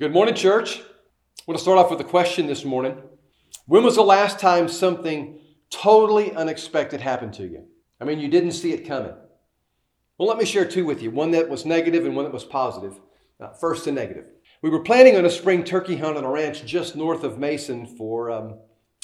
Good 0.00 0.12
morning, 0.12 0.36
church. 0.36 0.78
I 0.78 1.42
want 1.48 1.58
to 1.58 1.62
start 1.62 1.76
off 1.76 1.90
with 1.90 2.00
a 2.00 2.04
question 2.04 2.46
this 2.46 2.64
morning. 2.64 3.02
When 3.66 3.82
was 3.82 3.96
the 3.96 4.02
last 4.02 4.38
time 4.38 4.68
something 4.68 5.40
totally 5.70 6.32
unexpected 6.36 7.00
happened 7.00 7.34
to 7.34 7.42
you? 7.42 7.64
I 8.00 8.04
mean, 8.04 8.20
you 8.20 8.28
didn't 8.28 8.52
see 8.52 8.72
it 8.72 8.86
coming. 8.86 9.12
Well, 10.16 10.28
let 10.28 10.38
me 10.38 10.44
share 10.44 10.66
two 10.66 10.84
with 10.84 11.02
you 11.02 11.10
one 11.10 11.32
that 11.32 11.48
was 11.48 11.66
negative 11.66 12.04
and 12.04 12.14
one 12.14 12.24
that 12.26 12.32
was 12.32 12.44
positive. 12.44 13.00
Uh, 13.40 13.48
first, 13.54 13.86
the 13.86 13.90
negative. 13.90 14.26
We 14.62 14.70
were 14.70 14.84
planning 14.84 15.16
on 15.16 15.24
a 15.24 15.30
spring 15.30 15.64
turkey 15.64 15.96
hunt 15.96 16.16
on 16.16 16.22
a 16.22 16.30
ranch 16.30 16.64
just 16.64 16.94
north 16.94 17.24
of 17.24 17.40
Mason 17.40 17.84
for 17.84 18.30
um, 18.30 18.54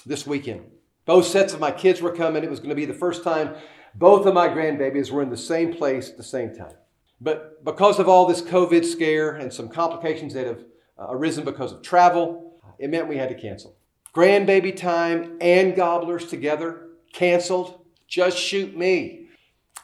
this 0.06 0.29
weekend. 0.29 0.62
Both 1.06 1.26
sets 1.26 1.52
of 1.52 1.58
my 1.58 1.72
kids 1.72 2.02
were 2.02 2.14
coming. 2.14 2.45
It 2.45 2.50
was 2.50 2.61
going 2.61 2.68
to 2.68 2.76
be 2.76 2.84
the 2.84 2.95
first 2.95 3.24
time 3.24 3.56
both 3.96 4.26
of 4.26 4.34
my 4.34 4.46
grandbabies 4.46 5.11
were 5.11 5.22
in 5.22 5.30
the 5.30 5.36
same 5.36 5.74
place 5.74 6.08
at 6.08 6.16
the 6.16 6.22
same 6.22 6.54
time. 6.54 6.76
But 7.20 7.64
because 7.64 7.98
of 7.98 8.08
all 8.08 8.26
this 8.26 8.42
COVID 8.42 8.84
scare 8.84 9.32
and 9.32 9.52
some 9.52 9.68
complications 9.68 10.34
that 10.34 10.46
have 10.46 10.64
uh, 10.98 11.06
arisen 11.11 11.45
because 11.45 11.72
of 11.72 11.82
travel, 11.82 12.61
it 12.79 12.90
meant 12.90 13.08
we 13.08 13.16
had 13.16 13.29
to 13.29 13.34
cancel. 13.34 13.76
Grandbaby 14.14 14.76
time 14.76 15.39
and 15.40 15.75
gobblers 15.75 16.26
together, 16.26 16.89
canceled. 17.12 17.80
Just 18.07 18.39
shoot 18.39 18.76
me. 18.76 19.29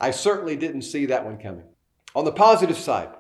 I 0.01 0.13
certainly 0.13 0.57
didn't 0.57 0.83
see 0.83 1.07
that 1.07 1.25
one 1.25 1.39
coming. 1.39 1.65
On 2.15 2.25
the 2.25 2.33
positive 2.33 2.77
side, 2.77 3.11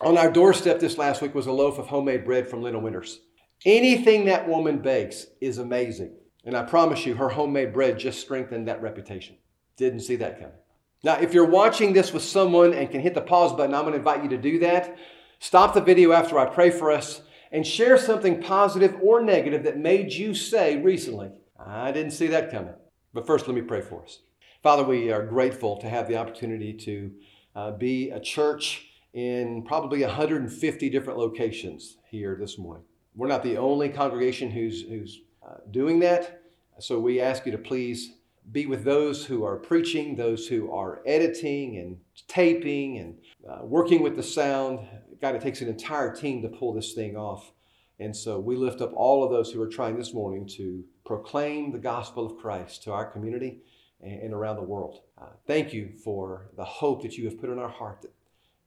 on 0.00 0.18
our 0.18 0.30
doorstep 0.30 0.80
this 0.80 0.98
last 0.98 1.22
week 1.22 1.34
was 1.34 1.46
a 1.46 1.52
loaf 1.52 1.78
of 1.78 1.86
homemade 1.86 2.24
bread 2.24 2.48
from 2.48 2.62
Lena 2.62 2.78
Winters. 2.78 3.20
Anything 3.64 4.26
that 4.26 4.48
woman 4.48 4.78
bakes 4.78 5.26
is 5.40 5.58
amazing. 5.58 6.14
And 6.44 6.56
I 6.56 6.62
promise 6.62 7.06
you, 7.06 7.14
her 7.14 7.28
homemade 7.28 7.72
bread 7.72 7.98
just 7.98 8.20
strengthened 8.20 8.68
that 8.68 8.82
reputation. 8.82 9.36
Didn't 9.76 10.00
see 10.00 10.16
that 10.16 10.38
coming. 10.38 10.56
Now, 11.02 11.14
if 11.14 11.34
you're 11.34 11.46
watching 11.46 11.92
this 11.92 12.12
with 12.12 12.22
someone 12.22 12.72
and 12.72 12.90
can 12.90 13.00
hit 13.00 13.14
the 13.14 13.20
pause 13.20 13.52
button, 13.52 13.74
I'm 13.74 13.82
going 13.82 13.92
to 13.92 13.98
invite 13.98 14.22
you 14.22 14.28
to 14.30 14.38
do 14.38 14.58
that. 14.60 14.96
Stop 15.38 15.74
the 15.74 15.80
video 15.80 16.12
after 16.12 16.38
I 16.38 16.46
pray 16.46 16.70
for 16.70 16.90
us 16.90 17.22
and 17.52 17.66
share 17.66 17.96
something 17.98 18.42
positive 18.42 18.96
or 19.02 19.22
negative 19.22 19.64
that 19.64 19.78
made 19.78 20.12
you 20.12 20.34
say 20.34 20.76
recently, 20.82 21.30
I 21.58 21.92
didn't 21.92 22.12
see 22.12 22.26
that 22.28 22.50
coming. 22.50 22.74
But 23.12 23.26
first, 23.26 23.46
let 23.46 23.54
me 23.54 23.62
pray 23.62 23.80
for 23.80 24.02
us. 24.02 24.20
Father, 24.62 24.84
we 24.84 25.10
are 25.12 25.24
grateful 25.24 25.76
to 25.78 25.88
have 25.88 26.08
the 26.08 26.16
opportunity 26.16 26.72
to 26.72 27.12
uh, 27.54 27.70
be 27.72 28.10
a 28.10 28.20
church 28.20 28.88
in 29.14 29.62
probably 29.62 30.02
150 30.02 30.90
different 30.90 31.18
locations 31.18 31.96
here 32.10 32.36
this 32.38 32.58
morning. 32.58 32.84
We're 33.14 33.28
not 33.28 33.42
the 33.42 33.56
only 33.56 33.88
congregation 33.88 34.50
who's, 34.50 34.82
who's 34.82 35.20
uh, 35.46 35.54
doing 35.70 36.00
that. 36.00 36.42
So 36.78 37.00
we 37.00 37.20
ask 37.20 37.46
you 37.46 37.52
to 37.52 37.58
please 37.58 38.12
be 38.52 38.66
with 38.66 38.84
those 38.84 39.24
who 39.24 39.44
are 39.44 39.56
preaching, 39.56 40.14
those 40.14 40.46
who 40.46 40.70
are 40.70 41.00
editing 41.06 41.78
and 41.78 41.96
taping 42.28 42.98
and 42.98 43.16
uh, 43.48 43.64
working 43.64 44.02
with 44.02 44.16
the 44.16 44.22
sound. 44.22 44.80
God, 45.20 45.34
it 45.34 45.42
takes 45.42 45.60
an 45.60 45.68
entire 45.68 46.14
team 46.14 46.42
to 46.42 46.48
pull 46.48 46.72
this 46.72 46.92
thing 46.92 47.16
off. 47.16 47.52
And 47.98 48.14
so 48.14 48.38
we 48.38 48.56
lift 48.56 48.80
up 48.80 48.92
all 48.94 49.24
of 49.24 49.30
those 49.30 49.50
who 49.50 49.62
are 49.62 49.68
trying 49.68 49.96
this 49.96 50.12
morning 50.12 50.46
to 50.56 50.84
proclaim 51.04 51.72
the 51.72 51.78
gospel 51.78 52.26
of 52.26 52.36
Christ 52.36 52.82
to 52.84 52.92
our 52.92 53.06
community 53.06 53.60
and, 54.02 54.34
around 54.34 54.56
the 54.56 54.62
world. 54.62 55.00
Uh, 55.20 55.28
thank 55.46 55.72
you 55.72 55.92
for 56.04 56.50
the 56.56 56.64
hope 56.64 57.02
that 57.02 57.16
you 57.16 57.24
have 57.24 57.40
put 57.40 57.48
in 57.48 57.58
our 57.58 57.70
heart 57.70 58.02
that, 58.02 58.12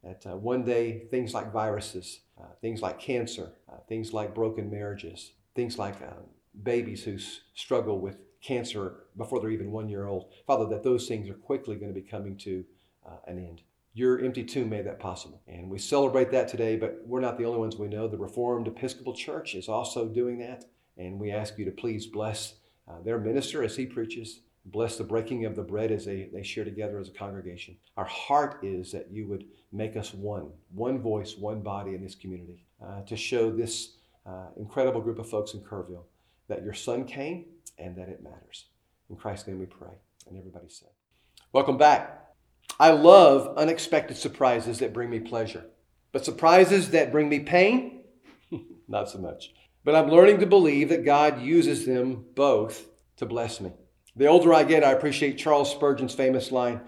that 0.03 0.31
uh, 0.31 0.36
one 0.36 0.64
day 0.64 1.06
things 1.11 1.33
like 1.33 1.53
viruses, 1.53 2.22
uh, 2.41 2.47
things 2.61 2.81
like 2.81 3.00
cancer, 3.00 3.52
uh, 3.72 3.78
things 3.88 4.13
like 4.13 4.34
broken 4.34 4.72
marriages, 4.72 5.34
things 5.56 5.78
like 5.78 6.02
uh, 6.02 6.22
babies 6.63 7.03
who 7.03 7.16
s- 7.16 7.41
struggle 7.53 8.00
with 8.00 8.17
cancer 8.41 9.03
before 9.17 9.39
they're 9.39 9.52
even 9.52 9.72
one 9.72 9.89
year 9.89 10.08
old, 10.08 10.31
Father, 10.47 10.66
that 10.66 10.84
those 10.84 11.08
things 11.08 11.30
are 11.30 11.34
quickly 11.34 11.75
going 11.75 11.94
to 11.94 12.02
be 12.02 12.08
coming 12.08 12.36
to 12.38 12.63
uh, 13.06 13.17
an 13.28 13.38
end. 13.38 13.61
Your 13.94 14.20
empty 14.20 14.44
tomb 14.44 14.70
made 14.70 14.86
that 14.86 15.00
possible. 15.00 15.42
And 15.48 15.70
we 15.70 15.80
celebrate 15.80 16.32
that 16.32 16.48
today, 16.48 16.76
but 16.76 17.02
we're 17.06 17.20
not 17.20 17.38
the 17.38 17.45
only 17.45 17.59
ones 17.59 17.76
we 17.76 17.88
know. 17.88 18.08
The 18.08 18.18
Reformed 18.18 18.68
Episcopal 18.68 19.14
Church 19.14 19.56
is 19.56 19.68
also 19.68 20.08
doing 20.08 20.38
that. 20.40 20.66
And 20.98 21.20
we 21.20 21.31
ask 21.31 21.58
you 21.58 21.66
to 21.66 21.72
please 21.72 22.06
bless 22.06 22.56
uh, 22.88 23.02
their 23.04 23.18
minister 23.18 23.64
as 23.64 23.76
he 23.76 23.86
preaches, 23.86 24.42
bless 24.66 24.98
the 24.98 25.04
breaking 25.04 25.46
of 25.46 25.56
the 25.56 25.64
bread 25.64 25.92
as 25.92 26.06
they, 26.06 26.30
they 26.31 26.44
share 26.44 26.66
together 26.66 27.00
as 27.00 27.08
a 27.08 27.12
congregation. 27.12 27.78
Our 27.97 28.06
heart 28.06 28.59
is 28.63 28.91
that 28.91 29.09
you 29.12 29.28
would 29.28 29.46
make 29.72 29.96
us 29.96 30.13
one, 30.13 30.50
one 30.74 31.02
voice, 31.02 31.36
one 31.38 31.62
body 31.62 31.96
in 31.96 32.03
this 32.03 32.16
community 32.16 32.66
uh, 32.84 33.02
to 33.03 33.16
show 33.16 33.52
this 33.52 33.96
uh, 34.25 34.47
incredible 34.58 35.02
group 35.02 35.19
of 35.19 35.30
folks 35.30 35.53
in 35.53 35.62
Kerrville 35.62 36.06
that 36.47 36.63
your 36.63 36.74
son 36.74 37.06
came 37.06 37.46
and 37.78 37.96
that 37.96 38.09
it 38.09 38.24
matters. 38.24 38.66
In 39.09 39.16
Christ's 39.16 39.47
name 39.47 39.59
we 39.59 39.66
pray. 39.66 39.94
And 40.28 40.38
everybody 40.38 40.68
said, 40.69 40.90
Welcome 41.52 41.78
back. 41.78 42.28
I 42.79 42.91
love 42.91 43.57
unexpected 43.57 44.17
surprises 44.17 44.79
that 44.79 44.94
bring 44.94 45.09
me 45.09 45.19
pleasure. 45.19 45.66
But 46.12 46.25
surprises 46.25 46.91
that 46.91 47.12
bring 47.12 47.29
me 47.29 47.41
pain, 47.41 48.03
not 48.88 49.09
so 49.09 49.19
much. 49.19 49.53
But 49.84 49.95
I'm 49.95 50.09
learning 50.09 50.40
to 50.40 50.45
believe 50.45 50.89
that 50.89 51.06
God 51.06 51.41
uses 51.41 51.85
them 51.85 52.25
both 52.35 52.88
to 53.18 53.25
bless 53.25 53.59
me. 53.59 53.73
The 54.16 54.28
older 54.28 54.53
I 54.53 54.63
get, 54.63 54.84
I 54.84 54.91
appreciate 54.91 55.38
Charles 55.38 55.72
Spurgeon's 55.72 56.16
famous 56.16 56.51
line 56.51 56.81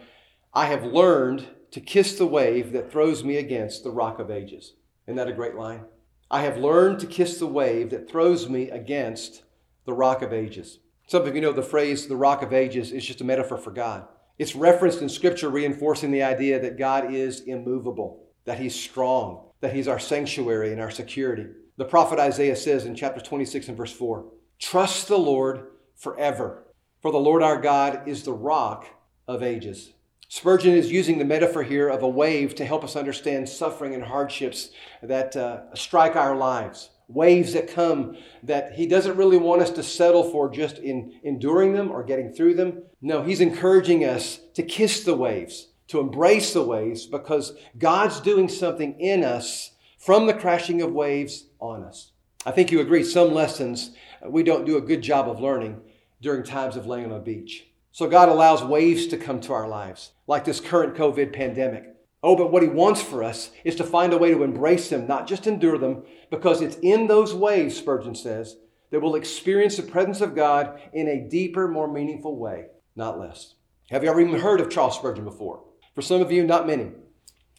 I 0.53 0.66
have 0.66 0.84
learned 0.84 1.47
to 1.72 1.80
kiss 1.80 2.18
the 2.18 2.25
wave 2.25 2.74
that 2.74 2.91
throws 2.91 3.24
me 3.24 3.38
against 3.38 3.85
the 3.85 3.91
rock 3.91 4.19
of 4.19 4.30
ages. 4.30 4.74
Isn't 5.07 5.16
that 5.16 5.30
a 5.30 5.34
great 5.34 5.56
line? 5.56 5.85
I 6.30 6.41
have 6.41 6.57
learned 6.57 7.00
to 7.00 7.07
kiss 7.07 7.40
the 7.40 7.47
wave 7.47 7.90
that 7.91 8.09
throws 8.09 8.50
me 8.50 8.69
against 8.69 9.44
the 9.85 9.94
rock 9.94 10.22
of 10.22 10.34
ages. 10.34 10.80
Some 11.07 11.25
of 11.25 11.34
you 11.34 11.41
know 11.41 11.53
the 11.53 11.63
phrase 11.63 12.07
the 12.07 12.18
rock 12.18 12.41
of 12.41 12.51
ages 12.51 12.91
is 12.91 13.06
just 13.06 13.22
a 13.22 13.25
metaphor 13.25 13.57
for 13.57 13.72
God. 13.72 14.07
It's 14.41 14.56
referenced 14.56 15.03
in 15.03 15.09
Scripture 15.09 15.52
reinforcing 15.52 16.09
the 16.09 16.24
idea 16.24 16.59
that 16.59 16.75
God 16.75 17.13
is 17.13 17.41
immovable, 17.41 18.24
that 18.46 18.57
He's 18.57 18.74
strong, 18.74 19.52
that 19.59 19.72
He's 19.72 19.88
our 19.88 20.00
sanctuary 20.00 20.72
and 20.72 20.81
our 20.81 20.90
security. 20.90 21.46
The 21.78 21.85
prophet 21.85 22.18
Isaiah 22.18 22.56
says 22.56 22.85
in 22.85 22.96
chapter 22.96 23.22
26 23.22 23.68
and 23.68 23.78
verse 23.78 23.94
4 23.94 24.25
Trust 24.57 25.07
the 25.07 25.19
Lord 25.19 25.68
forever, 25.96 26.63
for 27.03 27.12
the 27.12 27.19
Lord 27.19 27.44
our 27.44 27.62
God 27.62 28.07
is 28.07 28.24
the 28.24 28.34
rock 28.34 28.88
of 29.28 29.44
ages. 29.44 29.94
Spurgeon 30.28 30.74
is 30.74 30.91
using 30.91 31.19
the 31.19 31.24
metaphor 31.24 31.62
here 31.62 31.90
of 31.90 32.01
a 32.01 32.09
wave 32.09 32.56
to 32.56 32.66
help 32.66 32.84
us 32.84 32.96
understand 32.96 33.47
suffering 33.47 33.94
and 33.94 34.06
hardships 34.06 34.72
that 35.03 35.35
uh, 35.35 35.72
strike 35.75 36.16
our 36.16 36.35
lives 36.35 36.90
waves 37.14 37.54
that 37.54 37.68
come 37.68 38.16
that 38.44 38.74
he 38.74 38.86
doesn't 38.88 39.18
really 39.18 39.38
want 39.38 39.62
us 39.62 39.72
to 39.72 39.84
settle 39.84 40.24
for 40.24 40.50
just 40.50 40.78
in 40.78 41.20
enduring 41.24 41.74
them 41.74 41.92
or 41.92 42.04
getting 42.04 42.32
through 42.32 42.56
them. 42.56 42.84
No, 43.02 43.24
he's 43.24 43.42
encouraging 43.42 44.04
us 44.04 44.40
to 44.54 44.64
kiss 44.64 45.04
the 45.04 45.16
waves, 45.16 45.68
to 45.88 46.00
embrace 46.00 46.54
the 46.54 46.64
waves 46.64 47.06
because 47.06 47.54
God's 47.78 48.20
doing 48.20 48.50
something 48.50 49.00
in 49.00 49.24
us 49.24 49.72
from 49.98 50.26
the 50.26 50.34
crashing 50.34 50.82
of 50.82 50.92
waves 50.92 51.46
on 51.60 51.84
us. 51.84 52.12
I 52.46 52.52
think 52.52 52.72
you 52.72 52.80
agree 52.80 53.04
some 53.04 53.34
lessons 53.34 53.92
we 54.28 54.44
don't 54.44 54.66
do 54.66 54.78
a 54.78 54.82
good 54.82 55.02
job 55.02 55.30
of 55.30 55.40
learning 55.40 55.82
during 56.22 56.44
times 56.44 56.76
of 56.76 56.86
laying 56.86 57.06
on 57.06 57.12
a 57.12 57.20
beach. 57.20 57.68
So 57.92 58.08
God 58.08 58.30
allows 58.30 58.64
waves 58.64 59.08
to 59.08 59.18
come 59.18 59.42
to 59.42 59.54
our 59.54 59.68
lives, 59.68 60.12
like 60.28 60.46
this 60.46 60.60
current 60.60 60.96
COVID 60.96 61.34
pandemic. 61.34 61.84
Oh, 62.24 62.36
but 62.36 62.52
what 62.52 62.62
he 62.62 62.70
wants 62.70 63.02
for 63.02 63.24
us 63.24 63.52
is 63.64 63.76
to 63.78 63.84
find 63.84 64.14
a 64.14 64.18
way 64.18 64.32
to 64.32 64.44
embrace 64.44 64.90
them, 64.90 65.08
not 65.08 65.28
just 65.28 65.48
endure 65.48 65.78
them, 65.78 66.04
because 66.30 66.62
it's 66.62 66.78
in 66.78 67.08
those 67.08 67.34
ways, 67.34 67.78
Spurgeon 67.78 68.14
says, 68.14 68.58
that 68.92 69.02
we'll 69.02 69.16
experience 69.16 69.78
the 69.78 69.84
presence 69.84 70.22
of 70.22 70.36
God 70.36 70.80
in 70.94 71.08
a 71.08 71.28
deeper, 71.28 71.68
more 71.68 71.92
meaningful 71.92 72.38
way, 72.38 72.66
not 72.96 73.20
less. 73.20 73.56
Have 73.90 74.04
you 74.04 74.10
ever 74.10 74.22
even 74.22 74.40
heard 74.40 74.62
of 74.62 74.70
Charles 74.70 74.96
Spurgeon 74.96 75.24
before? 75.24 75.64
For 75.96 76.02
some 76.02 76.22
of 76.22 76.31
you, 76.31 76.44
not 76.46 76.68
many. 76.68 76.92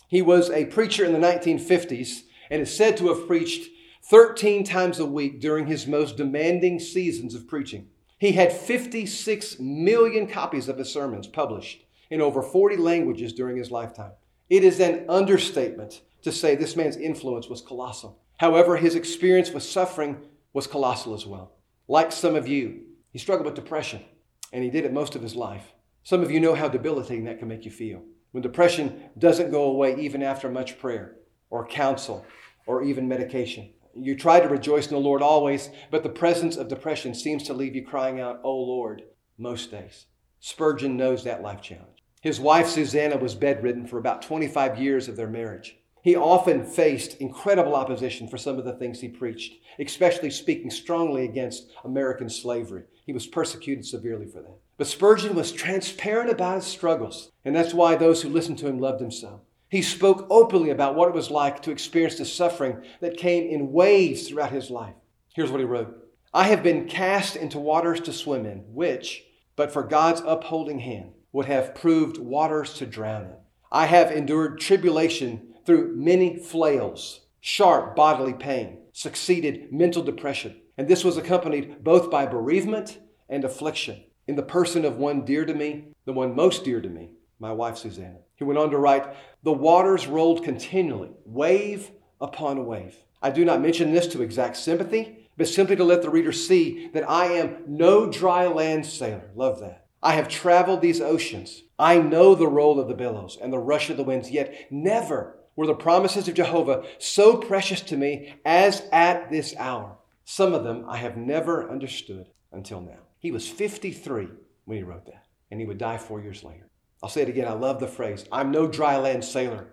He 0.08 0.22
was 0.22 0.50
a 0.50 0.66
preacher 0.66 1.04
in 1.04 1.12
the 1.12 1.18
1950s 1.18 2.20
and 2.50 2.62
is 2.62 2.74
said 2.74 2.96
to 2.98 3.08
have 3.08 3.26
preached 3.26 3.68
13 4.04 4.62
times 4.64 4.98
a 4.98 5.06
week 5.06 5.40
during 5.40 5.66
his 5.66 5.86
most 5.86 6.16
demanding 6.16 6.78
seasons 6.78 7.34
of 7.34 7.48
preaching. 7.48 7.88
He 8.18 8.32
had 8.32 8.52
56 8.52 9.58
million 9.58 10.26
copies 10.26 10.68
of 10.68 10.78
his 10.78 10.92
sermons 10.92 11.26
published 11.26 11.84
in 12.10 12.20
over 12.20 12.42
40 12.42 12.76
languages 12.76 13.32
during 13.32 13.56
his 13.56 13.70
lifetime. 13.70 14.12
It 14.52 14.64
is 14.64 14.80
an 14.80 15.06
understatement 15.08 16.02
to 16.20 16.30
say 16.30 16.54
this 16.54 16.76
man's 16.76 16.98
influence 16.98 17.48
was 17.48 17.62
colossal. 17.62 18.20
However, 18.36 18.76
his 18.76 18.94
experience 18.94 19.50
with 19.50 19.62
suffering 19.62 20.18
was 20.52 20.66
colossal 20.66 21.14
as 21.14 21.24
well. 21.24 21.52
Like 21.88 22.12
some 22.12 22.34
of 22.34 22.46
you, 22.46 22.82
he 23.12 23.18
struggled 23.18 23.46
with 23.46 23.54
depression, 23.54 24.04
and 24.52 24.62
he 24.62 24.68
did 24.68 24.84
it 24.84 24.92
most 24.92 25.16
of 25.16 25.22
his 25.22 25.34
life. 25.34 25.72
Some 26.02 26.20
of 26.20 26.30
you 26.30 26.38
know 26.38 26.54
how 26.54 26.68
debilitating 26.68 27.24
that 27.24 27.38
can 27.38 27.48
make 27.48 27.64
you 27.64 27.70
feel. 27.70 28.02
When 28.32 28.42
depression 28.42 29.04
doesn't 29.16 29.52
go 29.52 29.62
away 29.62 29.96
even 29.98 30.22
after 30.22 30.50
much 30.50 30.78
prayer 30.78 31.16
or 31.48 31.66
counsel 31.66 32.26
or 32.66 32.82
even 32.82 33.08
medication. 33.08 33.70
You 33.96 34.14
try 34.14 34.38
to 34.38 34.48
rejoice 34.48 34.86
in 34.86 34.92
the 34.92 35.00
Lord 35.00 35.22
always, 35.22 35.70
but 35.90 36.02
the 36.02 36.10
presence 36.10 36.58
of 36.58 36.68
depression 36.68 37.14
seems 37.14 37.44
to 37.44 37.54
leave 37.54 37.74
you 37.74 37.86
crying 37.86 38.20
out, 38.20 38.42
Oh 38.44 38.58
Lord, 38.58 39.04
most 39.38 39.70
days. 39.70 40.04
Spurgeon 40.40 40.98
knows 40.98 41.24
that 41.24 41.40
life 41.40 41.62
challenge. 41.62 41.91
His 42.22 42.38
wife, 42.38 42.68
Susanna, 42.68 43.16
was 43.16 43.34
bedridden 43.34 43.84
for 43.84 43.98
about 43.98 44.22
25 44.22 44.78
years 44.78 45.08
of 45.08 45.16
their 45.16 45.28
marriage. 45.28 45.76
He 46.02 46.14
often 46.14 46.64
faced 46.64 47.20
incredible 47.20 47.74
opposition 47.74 48.28
for 48.28 48.38
some 48.38 48.60
of 48.60 48.64
the 48.64 48.74
things 48.74 49.00
he 49.00 49.08
preached, 49.08 49.54
especially 49.80 50.30
speaking 50.30 50.70
strongly 50.70 51.24
against 51.24 51.70
American 51.84 52.30
slavery. 52.30 52.84
He 53.06 53.12
was 53.12 53.26
persecuted 53.26 53.84
severely 53.84 54.26
for 54.26 54.40
that. 54.40 54.56
But 54.78 54.86
Spurgeon 54.86 55.34
was 55.34 55.50
transparent 55.50 56.30
about 56.30 56.56
his 56.56 56.66
struggles, 56.66 57.32
and 57.44 57.56
that's 57.56 57.74
why 57.74 57.96
those 57.96 58.22
who 58.22 58.28
listened 58.28 58.58
to 58.58 58.68
him 58.68 58.78
loved 58.78 59.02
him 59.02 59.10
so. 59.10 59.40
He 59.68 59.82
spoke 59.82 60.26
openly 60.30 60.70
about 60.70 60.94
what 60.94 61.08
it 61.08 61.14
was 61.14 61.30
like 61.30 61.60
to 61.62 61.72
experience 61.72 62.18
the 62.18 62.24
suffering 62.24 62.84
that 63.00 63.16
came 63.16 63.50
in 63.50 63.72
waves 63.72 64.28
throughout 64.28 64.52
his 64.52 64.70
life. 64.70 64.94
Here's 65.34 65.50
what 65.50 65.60
he 65.60 65.66
wrote 65.66 65.98
I 66.32 66.44
have 66.44 66.62
been 66.62 66.86
cast 66.86 67.34
into 67.34 67.58
waters 67.58 68.00
to 68.02 68.12
swim 68.12 68.46
in, 68.46 68.58
which, 68.72 69.24
but 69.56 69.72
for 69.72 69.82
God's 69.82 70.22
upholding 70.24 70.78
hand, 70.78 71.14
would 71.32 71.46
have 71.46 71.74
proved 71.74 72.18
waters 72.18 72.74
to 72.74 72.86
drown 72.86 73.22
in. 73.22 73.36
I 73.70 73.86
have 73.86 74.10
endured 74.10 74.60
tribulation 74.60 75.54
through 75.64 75.96
many 75.96 76.36
flails, 76.36 77.20
sharp 77.40 77.96
bodily 77.96 78.34
pain, 78.34 78.78
succeeded 78.92 79.72
mental 79.72 80.02
depression, 80.02 80.60
and 80.76 80.88
this 80.88 81.04
was 81.04 81.16
accompanied 81.16 81.82
both 81.82 82.10
by 82.10 82.26
bereavement 82.26 82.98
and 83.28 83.44
affliction 83.44 84.04
in 84.26 84.36
the 84.36 84.42
person 84.42 84.84
of 84.84 84.98
one 84.98 85.24
dear 85.24 85.44
to 85.44 85.54
me, 85.54 85.84
the 86.04 86.12
one 86.12 86.36
most 86.36 86.64
dear 86.64 86.80
to 86.80 86.88
me, 86.88 87.10
my 87.38 87.52
wife 87.52 87.76
Susanna. 87.76 88.18
He 88.36 88.44
went 88.44 88.58
on 88.58 88.70
to 88.70 88.78
write, 88.78 89.06
The 89.42 89.52
waters 89.52 90.06
rolled 90.06 90.44
continually, 90.44 91.10
wave 91.24 91.90
upon 92.20 92.66
wave. 92.66 92.96
I 93.20 93.30
do 93.30 93.44
not 93.44 93.60
mention 93.60 93.92
this 93.92 94.06
to 94.08 94.22
exact 94.22 94.56
sympathy, 94.56 95.28
but 95.36 95.48
simply 95.48 95.76
to 95.76 95.84
let 95.84 96.02
the 96.02 96.10
reader 96.10 96.32
see 96.32 96.88
that 96.88 97.08
I 97.08 97.26
am 97.26 97.64
no 97.66 98.10
dry 98.10 98.46
land 98.46 98.84
sailor. 98.86 99.30
Love 99.34 99.60
that. 99.60 99.81
I 100.02 100.14
have 100.14 100.28
traveled 100.28 100.80
these 100.80 101.00
oceans. 101.00 101.62
I 101.78 101.98
know 101.98 102.34
the 102.34 102.48
roll 102.48 102.80
of 102.80 102.88
the 102.88 102.94
billows 102.94 103.38
and 103.40 103.52
the 103.52 103.58
rush 103.58 103.88
of 103.88 103.96
the 103.96 104.02
winds, 104.02 104.30
yet 104.30 104.66
never 104.70 105.36
were 105.54 105.66
the 105.66 105.74
promises 105.74 106.28
of 106.28 106.34
Jehovah 106.34 106.84
so 106.98 107.36
precious 107.36 107.80
to 107.82 107.96
me 107.96 108.34
as 108.44 108.82
at 108.90 109.30
this 109.30 109.54
hour. 109.56 109.98
Some 110.24 110.54
of 110.54 110.64
them 110.64 110.84
I 110.88 110.96
have 110.96 111.16
never 111.16 111.70
understood 111.70 112.28
until 112.50 112.80
now. 112.80 112.98
He 113.18 113.30
was 113.30 113.48
53 113.48 114.28
when 114.64 114.78
he 114.78 114.82
wrote 114.82 115.06
that, 115.06 115.26
and 115.50 115.60
he 115.60 115.66
would 115.66 115.78
die 115.78 115.98
four 115.98 116.20
years 116.20 116.42
later. 116.42 116.68
I'll 117.02 117.08
say 117.08 117.22
it 117.22 117.28
again. 117.28 117.48
I 117.48 117.52
love 117.52 117.80
the 117.80 117.88
phrase 117.88 118.24
I'm 118.32 118.50
no 118.50 118.66
dry 118.66 118.96
land 118.96 119.24
sailor. 119.24 119.68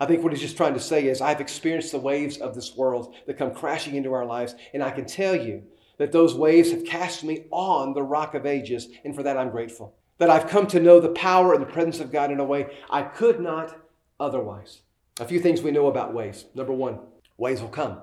I 0.00 0.06
think 0.06 0.22
what 0.22 0.32
he's 0.32 0.42
just 0.42 0.56
trying 0.56 0.74
to 0.74 0.80
say 0.80 1.08
is 1.08 1.20
I've 1.20 1.40
experienced 1.40 1.92
the 1.92 1.98
waves 1.98 2.38
of 2.38 2.54
this 2.54 2.76
world 2.76 3.14
that 3.26 3.36
come 3.36 3.52
crashing 3.52 3.96
into 3.96 4.12
our 4.12 4.24
lives, 4.24 4.54
and 4.72 4.82
I 4.82 4.90
can 4.90 5.06
tell 5.06 5.34
you 5.34 5.64
that 5.98 6.12
those 6.12 6.34
waves 6.34 6.70
have 6.70 6.84
cast 6.84 7.24
me 7.24 7.44
on 7.50 7.92
the 7.92 8.02
rock 8.02 8.34
of 8.34 8.46
ages, 8.46 8.88
and 9.04 9.14
for 9.14 9.22
that 9.22 9.36
I'm 9.36 9.50
grateful. 9.50 9.94
That 10.18 10.30
I've 10.30 10.48
come 10.48 10.66
to 10.68 10.80
know 10.80 10.98
the 11.00 11.10
power 11.10 11.52
and 11.52 11.62
the 11.62 11.66
presence 11.66 12.00
of 12.00 12.10
God 12.10 12.32
in 12.32 12.40
a 12.40 12.44
way 12.44 12.66
I 12.90 13.02
could 13.02 13.40
not 13.40 13.76
otherwise. 14.18 14.80
A 15.20 15.26
few 15.26 15.40
things 15.40 15.62
we 15.62 15.70
know 15.70 15.88
about 15.88 16.14
waves. 16.14 16.46
Number 16.54 16.72
one, 16.72 17.00
waves 17.36 17.60
will 17.60 17.68
come. 17.68 17.98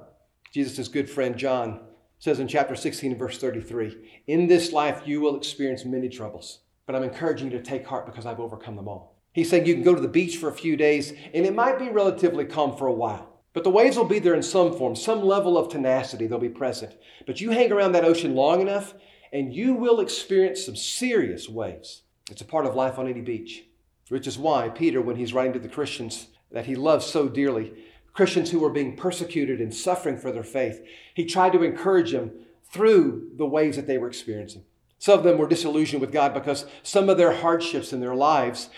Jesus' 0.51 0.87
good 0.87 1.09
friend 1.09 1.35
John 1.35 1.81
says 2.19 2.39
in 2.39 2.47
chapter 2.47 2.75
16, 2.75 3.17
verse 3.17 3.37
33, 3.37 4.21
In 4.27 4.47
this 4.47 4.71
life 4.71 5.01
you 5.05 5.21
will 5.21 5.35
experience 5.35 5.85
many 5.85 6.09
troubles, 6.09 6.59
but 6.85 6.95
I'm 6.95 7.03
encouraging 7.03 7.51
you 7.51 7.57
to 7.57 7.63
take 7.63 7.85
heart 7.85 8.05
because 8.05 8.25
I've 8.25 8.39
overcome 8.39 8.75
them 8.75 8.87
all. 8.87 9.15
He's 9.33 9.49
saying 9.49 9.65
you 9.65 9.73
can 9.73 9.83
go 9.83 9.93
to 9.93 10.01
the 10.01 10.07
beach 10.07 10.37
for 10.37 10.47
a 10.47 10.53
few 10.53 10.77
days 10.77 11.11
and 11.33 11.45
it 11.45 11.53
might 11.53 11.77
be 11.77 11.89
relatively 11.89 12.45
calm 12.45 12.77
for 12.77 12.87
a 12.87 12.93
while. 12.93 13.34
But 13.55 13.63
the 13.63 13.71
waves 13.71 13.95
will 13.95 14.03
be 14.03 14.19
there 14.19 14.35
in 14.35 14.43
some 14.43 14.77
form, 14.77 14.97
some 14.97 15.23
level 15.23 15.57
of 15.57 15.69
tenacity, 15.69 16.27
they'll 16.27 16.37
be 16.37 16.49
present. 16.49 16.97
But 17.25 17.39
you 17.39 17.51
hang 17.51 17.71
around 17.71 17.93
that 17.93 18.03
ocean 18.03 18.35
long 18.35 18.59
enough 18.59 18.93
and 19.31 19.55
you 19.55 19.73
will 19.73 20.01
experience 20.01 20.65
some 20.65 20.75
serious 20.75 21.47
waves. 21.47 22.01
It's 22.29 22.41
a 22.41 22.45
part 22.45 22.65
of 22.65 22.75
life 22.75 22.99
on 22.99 23.07
any 23.07 23.21
beach, 23.21 23.63
which 24.09 24.27
is 24.27 24.37
why 24.37 24.67
Peter, 24.67 25.01
when 25.01 25.15
he's 25.15 25.33
writing 25.33 25.53
to 25.53 25.59
the 25.59 25.69
Christians 25.69 26.27
that 26.51 26.65
he 26.65 26.75
loves 26.75 27.05
so 27.05 27.29
dearly, 27.29 27.73
Christians 28.11 28.51
who 28.51 28.59
were 28.59 28.69
being 28.69 28.97
persecuted 28.97 29.61
and 29.61 29.73
suffering 29.73 30.17
for 30.17 30.33
their 30.33 30.43
faith, 30.43 30.85
he 31.13 31.23
tried 31.23 31.53
to 31.53 31.63
encourage 31.63 32.11
them 32.11 32.31
through 32.69 33.29
the 33.37 33.45
waves 33.45 33.77
that 33.77 33.87
they 33.87 33.97
were 33.97 34.09
experiencing. 34.09 34.65
Some 34.99 35.17
of 35.17 35.23
them 35.23 35.37
were 35.37 35.47
disillusioned 35.47 36.01
with 36.01 36.11
God 36.11 36.33
because 36.33 36.65
some 36.83 37.07
of 37.07 37.17
their 37.17 37.31
hardships 37.31 37.93
in 37.93 38.01
their 38.01 38.15
lives 38.15 38.69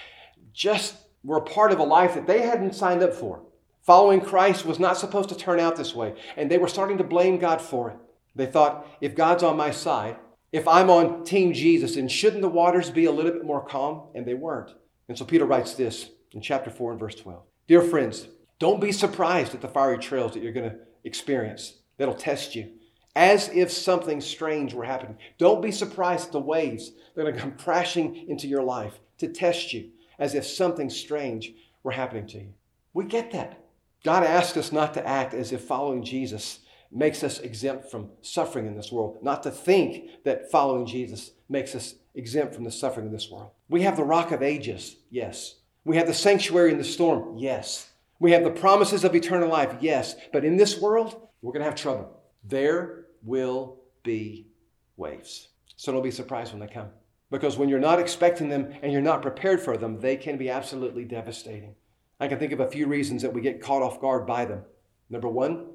just 0.53 0.97
were 1.23 1.41
part 1.41 1.71
of 1.71 1.79
a 1.79 1.83
life 1.83 2.13
that 2.13 2.27
they 2.27 2.41
hadn't 2.41 2.75
signed 2.75 3.01
up 3.01 3.15
for. 3.15 3.41
Following 3.87 4.19
Christ 4.19 4.65
was 4.65 4.79
not 4.79 4.97
supposed 4.97 5.29
to 5.29 5.35
turn 5.35 5.61
out 5.61 5.77
this 5.77 5.95
way, 5.95 6.13
and 6.35 6.51
they 6.51 6.57
were 6.57 6.67
starting 6.67 6.97
to 6.97 7.05
blame 7.05 7.37
God 7.37 7.61
for 7.61 7.91
it. 7.91 7.97
They 8.35 8.45
thought, 8.45 8.85
if 8.99 9.15
God's 9.15 9.43
on 9.43 9.55
my 9.55 9.71
side, 9.71 10.17
if 10.51 10.67
I'm 10.67 10.89
on 10.89 11.23
Team 11.23 11.53
Jesus, 11.53 11.95
then 11.95 12.09
shouldn't 12.09 12.41
the 12.41 12.49
waters 12.49 12.91
be 12.91 13.05
a 13.05 13.11
little 13.13 13.31
bit 13.31 13.45
more 13.45 13.65
calm? 13.65 14.09
And 14.13 14.25
they 14.25 14.33
weren't. 14.33 14.71
And 15.07 15.17
so 15.17 15.23
Peter 15.23 15.45
writes 15.45 15.73
this 15.73 16.09
in 16.33 16.41
chapter 16.41 16.69
4 16.69 16.91
and 16.91 16.99
verse 16.99 17.15
12 17.15 17.41
Dear 17.69 17.81
friends, 17.81 18.27
don't 18.59 18.81
be 18.81 18.91
surprised 18.91 19.55
at 19.55 19.61
the 19.61 19.69
fiery 19.69 19.99
trails 19.99 20.33
that 20.33 20.43
you're 20.43 20.51
going 20.51 20.69
to 20.69 20.79
experience 21.05 21.75
that'll 21.97 22.13
test 22.13 22.55
you, 22.55 22.69
as 23.15 23.47
if 23.53 23.71
something 23.71 24.19
strange 24.19 24.73
were 24.73 24.83
happening. 24.83 25.17
Don't 25.37 25.61
be 25.61 25.71
surprised 25.71 26.25
at 26.25 26.31
the 26.33 26.41
waves 26.41 26.91
that 27.15 27.21
are 27.21 27.23
going 27.23 27.35
to 27.35 27.39
come 27.39 27.53
crashing 27.53 28.27
into 28.27 28.49
your 28.49 28.63
life 28.63 28.99
to 29.19 29.29
test 29.29 29.71
you, 29.71 29.91
as 30.19 30.35
if 30.35 30.45
something 30.45 30.89
strange 30.89 31.53
were 31.83 31.93
happening 31.93 32.27
to 32.27 32.39
you. 32.39 32.53
We 32.93 33.05
get 33.05 33.31
that. 33.31 33.63
God 34.07 34.23
asks 34.23 34.55
us 34.55 34.71
not 34.71 34.93
to 34.93 35.05
act 35.05 35.33
as 35.33 35.51
if 35.51 35.65
following 35.65 36.01
Jesus 36.01 36.59
makes 36.93 37.25
us 37.25 37.39
exempt 37.39 37.91
from 37.91 38.09
suffering 38.21 38.65
in 38.65 38.77
this 38.77 38.89
world, 38.89 39.17
not 39.21 39.43
to 39.43 39.51
think 39.51 40.23
that 40.23 40.49
following 40.49 40.85
Jesus 40.85 41.31
makes 41.49 41.75
us 41.75 41.95
exempt 42.15 42.55
from 42.55 42.63
the 42.63 42.71
suffering 42.71 43.07
of 43.07 43.11
this 43.11 43.29
world. 43.29 43.51
We 43.67 43.81
have 43.81 43.97
the 43.97 44.05
rock 44.05 44.31
of 44.31 44.41
ages, 44.41 44.95
yes. 45.09 45.55
We 45.83 45.97
have 45.97 46.07
the 46.07 46.13
sanctuary 46.13 46.71
in 46.71 46.77
the 46.77 46.85
storm, 46.85 47.37
yes. 47.37 47.89
We 48.17 48.31
have 48.31 48.45
the 48.45 48.49
promises 48.49 49.03
of 49.03 49.13
eternal 49.13 49.49
life, 49.49 49.75
yes, 49.81 50.15
but 50.31 50.45
in 50.45 50.55
this 50.55 50.79
world, 50.79 51.27
we're 51.41 51.51
going 51.51 51.65
to 51.65 51.69
have 51.69 51.75
trouble. 51.75 52.17
There 52.45 53.07
will 53.23 53.75
be 54.03 54.47
waves. 54.95 55.49
So 55.75 55.91
don't 55.91 56.01
be 56.01 56.11
surprised 56.11 56.53
when 56.53 56.61
they 56.61 56.73
come. 56.73 56.91
Because 57.29 57.57
when 57.57 57.67
you're 57.67 57.77
not 57.77 57.99
expecting 57.99 58.47
them 58.47 58.73
and 58.81 58.93
you're 58.93 59.01
not 59.01 59.21
prepared 59.21 59.59
for 59.59 59.75
them, 59.75 59.99
they 59.99 60.15
can 60.15 60.37
be 60.37 60.49
absolutely 60.49 61.03
devastating. 61.03 61.75
I 62.19 62.27
can 62.27 62.39
think 62.39 62.51
of 62.51 62.59
a 62.59 62.67
few 62.69 62.87
reasons 62.87 63.21
that 63.21 63.33
we 63.33 63.41
get 63.41 63.61
caught 63.61 63.83
off 63.83 64.01
guard 64.01 64.25
by 64.25 64.45
them. 64.45 64.63
Number 65.09 65.27
one, 65.27 65.67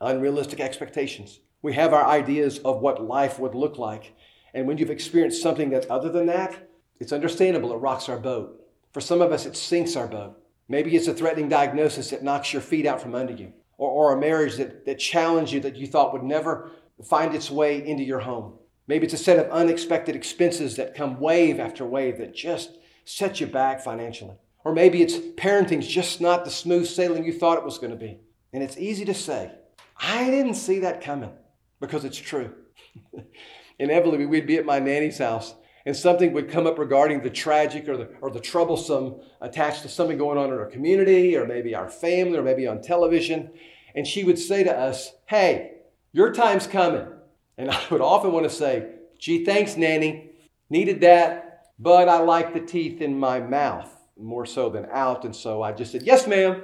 unrealistic 0.00 0.60
expectations. 0.60 1.40
We 1.60 1.72
have 1.74 1.92
our 1.92 2.06
ideas 2.06 2.60
of 2.60 2.80
what 2.80 3.02
life 3.02 3.38
would 3.38 3.54
look 3.54 3.78
like. 3.78 4.14
And 4.54 4.66
when 4.66 4.78
you've 4.78 4.90
experienced 4.90 5.42
something 5.42 5.70
that's 5.70 5.88
other 5.90 6.08
than 6.10 6.26
that, 6.26 6.68
it's 7.00 7.12
understandable 7.12 7.72
it 7.72 7.76
rocks 7.78 8.08
our 8.08 8.18
boat. 8.18 8.64
For 8.92 9.00
some 9.00 9.20
of 9.20 9.32
us, 9.32 9.44
it 9.44 9.56
sinks 9.56 9.96
our 9.96 10.06
boat. 10.06 10.40
Maybe 10.68 10.94
it's 10.94 11.08
a 11.08 11.14
threatening 11.14 11.48
diagnosis 11.48 12.10
that 12.10 12.22
knocks 12.22 12.52
your 12.52 12.62
feet 12.62 12.86
out 12.86 13.00
from 13.00 13.14
under 13.14 13.32
you, 13.32 13.52
or, 13.76 13.90
or 13.90 14.12
a 14.12 14.20
marriage 14.20 14.56
that, 14.56 14.84
that 14.86 14.98
challenged 14.98 15.52
you 15.52 15.60
that 15.60 15.76
you 15.76 15.86
thought 15.86 16.12
would 16.12 16.22
never 16.22 16.70
find 17.04 17.34
its 17.34 17.50
way 17.50 17.84
into 17.86 18.04
your 18.04 18.20
home. 18.20 18.54
Maybe 18.86 19.04
it's 19.04 19.14
a 19.14 19.18
set 19.18 19.38
of 19.38 19.50
unexpected 19.50 20.16
expenses 20.16 20.76
that 20.76 20.94
come 20.94 21.20
wave 21.20 21.60
after 21.60 21.84
wave 21.84 22.18
that 22.18 22.34
just 22.34 22.78
set 23.04 23.40
you 23.40 23.46
back 23.46 23.80
financially. 23.80 24.36
Or 24.68 24.74
maybe 24.74 25.00
it's 25.00 25.16
parenting's 25.38 25.88
just 25.88 26.20
not 26.20 26.44
the 26.44 26.50
smooth 26.50 26.86
sailing 26.86 27.24
you 27.24 27.32
thought 27.32 27.56
it 27.56 27.64
was 27.64 27.78
going 27.78 27.90
to 27.90 27.96
be. 27.96 28.20
And 28.52 28.62
it's 28.62 28.76
easy 28.76 29.06
to 29.06 29.14
say, 29.14 29.50
I 29.98 30.28
didn't 30.28 30.56
see 30.56 30.80
that 30.80 31.00
coming 31.00 31.30
because 31.80 32.04
it's 32.04 32.18
true. 32.18 32.52
Inevitably, 33.78 34.26
we'd 34.26 34.46
be 34.46 34.58
at 34.58 34.66
my 34.66 34.78
nanny's 34.78 35.16
house 35.16 35.54
and 35.86 35.96
something 35.96 36.34
would 36.34 36.50
come 36.50 36.66
up 36.66 36.78
regarding 36.78 37.22
the 37.22 37.30
tragic 37.30 37.88
or 37.88 37.96
the, 37.96 38.10
or 38.20 38.30
the 38.30 38.40
troublesome 38.40 39.22
attached 39.40 39.80
to 39.84 39.88
something 39.88 40.18
going 40.18 40.36
on 40.36 40.52
in 40.52 40.58
our 40.58 40.66
community 40.66 41.34
or 41.34 41.46
maybe 41.46 41.74
our 41.74 41.88
family 41.88 42.36
or 42.36 42.42
maybe 42.42 42.66
on 42.66 42.82
television. 42.82 43.50
And 43.94 44.06
she 44.06 44.22
would 44.22 44.38
say 44.38 44.64
to 44.64 44.78
us, 44.78 45.14
Hey, 45.24 45.78
your 46.12 46.30
time's 46.34 46.66
coming. 46.66 47.06
And 47.56 47.70
I 47.70 47.80
would 47.90 48.02
often 48.02 48.32
want 48.32 48.44
to 48.44 48.54
say, 48.54 48.96
Gee, 49.18 49.46
thanks, 49.46 49.78
Nanny. 49.78 50.32
Needed 50.68 51.00
that, 51.00 51.72
but 51.78 52.06
I 52.10 52.18
like 52.18 52.52
the 52.52 52.60
teeth 52.60 53.00
in 53.00 53.18
my 53.18 53.40
mouth 53.40 53.94
more 54.18 54.46
so 54.46 54.68
than 54.68 54.86
out. 54.90 55.24
And 55.24 55.34
so 55.34 55.62
I 55.62 55.72
just 55.72 55.92
said, 55.92 56.02
Yes, 56.02 56.26
ma'am. 56.26 56.62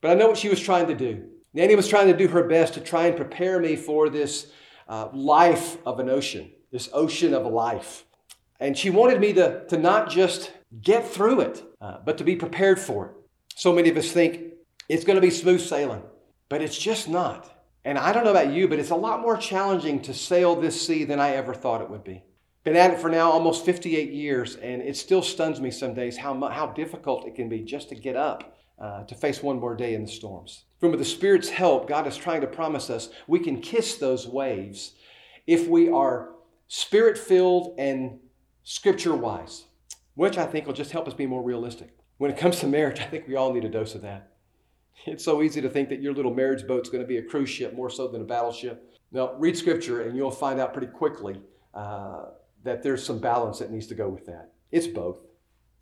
But 0.00 0.10
I 0.10 0.14
know 0.14 0.28
what 0.28 0.38
she 0.38 0.48
was 0.48 0.60
trying 0.60 0.86
to 0.88 0.94
do. 0.94 1.28
Nanny 1.54 1.76
was 1.76 1.88
trying 1.88 2.08
to 2.08 2.16
do 2.16 2.28
her 2.28 2.44
best 2.44 2.74
to 2.74 2.80
try 2.80 3.06
and 3.06 3.16
prepare 3.16 3.60
me 3.60 3.76
for 3.76 4.10
this 4.10 4.50
uh, 4.88 5.08
life 5.12 5.78
of 5.86 6.00
an 6.00 6.10
ocean, 6.10 6.50
this 6.70 6.90
ocean 6.92 7.32
of 7.32 7.46
life. 7.46 8.04
And 8.60 8.76
she 8.76 8.90
wanted 8.90 9.20
me 9.20 9.32
to, 9.34 9.64
to 9.68 9.78
not 9.78 10.10
just 10.10 10.52
get 10.82 11.06
through 11.06 11.40
it, 11.40 11.62
uh, 11.80 11.98
but 12.04 12.18
to 12.18 12.24
be 12.24 12.36
prepared 12.36 12.78
for 12.78 13.06
it. 13.06 13.12
So 13.54 13.72
many 13.72 13.88
of 13.88 13.96
us 13.96 14.10
think 14.10 14.54
it's 14.88 15.04
going 15.04 15.16
to 15.16 15.22
be 15.22 15.30
smooth 15.30 15.60
sailing, 15.60 16.02
but 16.48 16.60
it's 16.60 16.76
just 16.76 17.08
not. 17.08 17.50
And 17.84 17.98
I 17.98 18.12
don't 18.12 18.24
know 18.24 18.30
about 18.30 18.52
you, 18.52 18.66
but 18.66 18.78
it's 18.78 18.90
a 18.90 18.96
lot 18.96 19.20
more 19.20 19.36
challenging 19.36 20.00
to 20.02 20.14
sail 20.14 20.56
this 20.56 20.86
sea 20.86 21.04
than 21.04 21.20
I 21.20 21.30
ever 21.30 21.54
thought 21.54 21.82
it 21.82 21.90
would 21.90 22.04
be. 22.04 22.24
Been 22.64 22.76
at 22.76 22.92
it 22.92 22.98
for 22.98 23.10
now 23.10 23.30
almost 23.30 23.66
58 23.66 24.10
years, 24.10 24.56
and 24.56 24.80
it 24.80 24.96
still 24.96 25.20
stuns 25.20 25.60
me 25.60 25.70
some 25.70 25.92
days 25.92 26.16
how, 26.16 26.40
how 26.48 26.68
difficult 26.68 27.26
it 27.26 27.34
can 27.34 27.46
be 27.48 27.60
just 27.60 27.90
to 27.90 27.94
get 27.94 28.16
up 28.16 28.56
uh, 28.78 29.04
to 29.04 29.14
face 29.14 29.42
one 29.42 29.60
more 29.60 29.76
day 29.76 29.94
in 29.94 30.02
the 30.02 30.10
storms. 30.10 30.64
From 30.80 30.96
the 30.96 31.04
Spirit's 31.04 31.50
help, 31.50 31.86
God 31.86 32.06
is 32.06 32.16
trying 32.16 32.40
to 32.40 32.46
promise 32.46 32.88
us 32.88 33.10
we 33.26 33.38
can 33.38 33.60
kiss 33.60 33.96
those 33.96 34.26
waves 34.26 34.92
if 35.46 35.68
we 35.68 35.90
are 35.90 36.30
spirit 36.68 37.18
filled 37.18 37.74
and 37.78 38.18
scripture 38.62 39.14
wise, 39.14 39.64
which 40.14 40.38
I 40.38 40.46
think 40.46 40.66
will 40.66 40.72
just 40.72 40.90
help 40.90 41.06
us 41.06 41.14
be 41.14 41.26
more 41.26 41.42
realistic. 41.42 41.94
When 42.16 42.30
it 42.30 42.38
comes 42.38 42.60
to 42.60 42.66
marriage, 42.66 43.00
I 43.00 43.04
think 43.04 43.28
we 43.28 43.36
all 43.36 43.52
need 43.52 43.66
a 43.66 43.68
dose 43.68 43.94
of 43.94 44.02
that. 44.02 44.30
It's 45.06 45.24
so 45.24 45.42
easy 45.42 45.60
to 45.60 45.68
think 45.68 45.90
that 45.90 46.00
your 46.00 46.14
little 46.14 46.32
marriage 46.32 46.66
boat's 46.66 46.88
going 46.88 47.02
to 47.02 47.06
be 47.06 47.18
a 47.18 47.22
cruise 47.22 47.50
ship 47.50 47.74
more 47.74 47.90
so 47.90 48.08
than 48.08 48.22
a 48.22 48.24
battleship. 48.24 48.90
Now, 49.12 49.34
read 49.34 49.54
scripture 49.54 50.02
and 50.02 50.16
you'll 50.16 50.30
find 50.30 50.58
out 50.58 50.72
pretty 50.72 50.86
quickly 50.86 51.42
uh, 51.74 52.26
that 52.64 52.82
there's 52.82 53.04
some 53.04 53.20
balance 53.20 53.58
that 53.60 53.70
needs 53.70 53.86
to 53.86 53.94
go 53.94 54.08
with 54.08 54.26
that. 54.26 54.52
It's 54.72 54.86
both. 54.86 55.20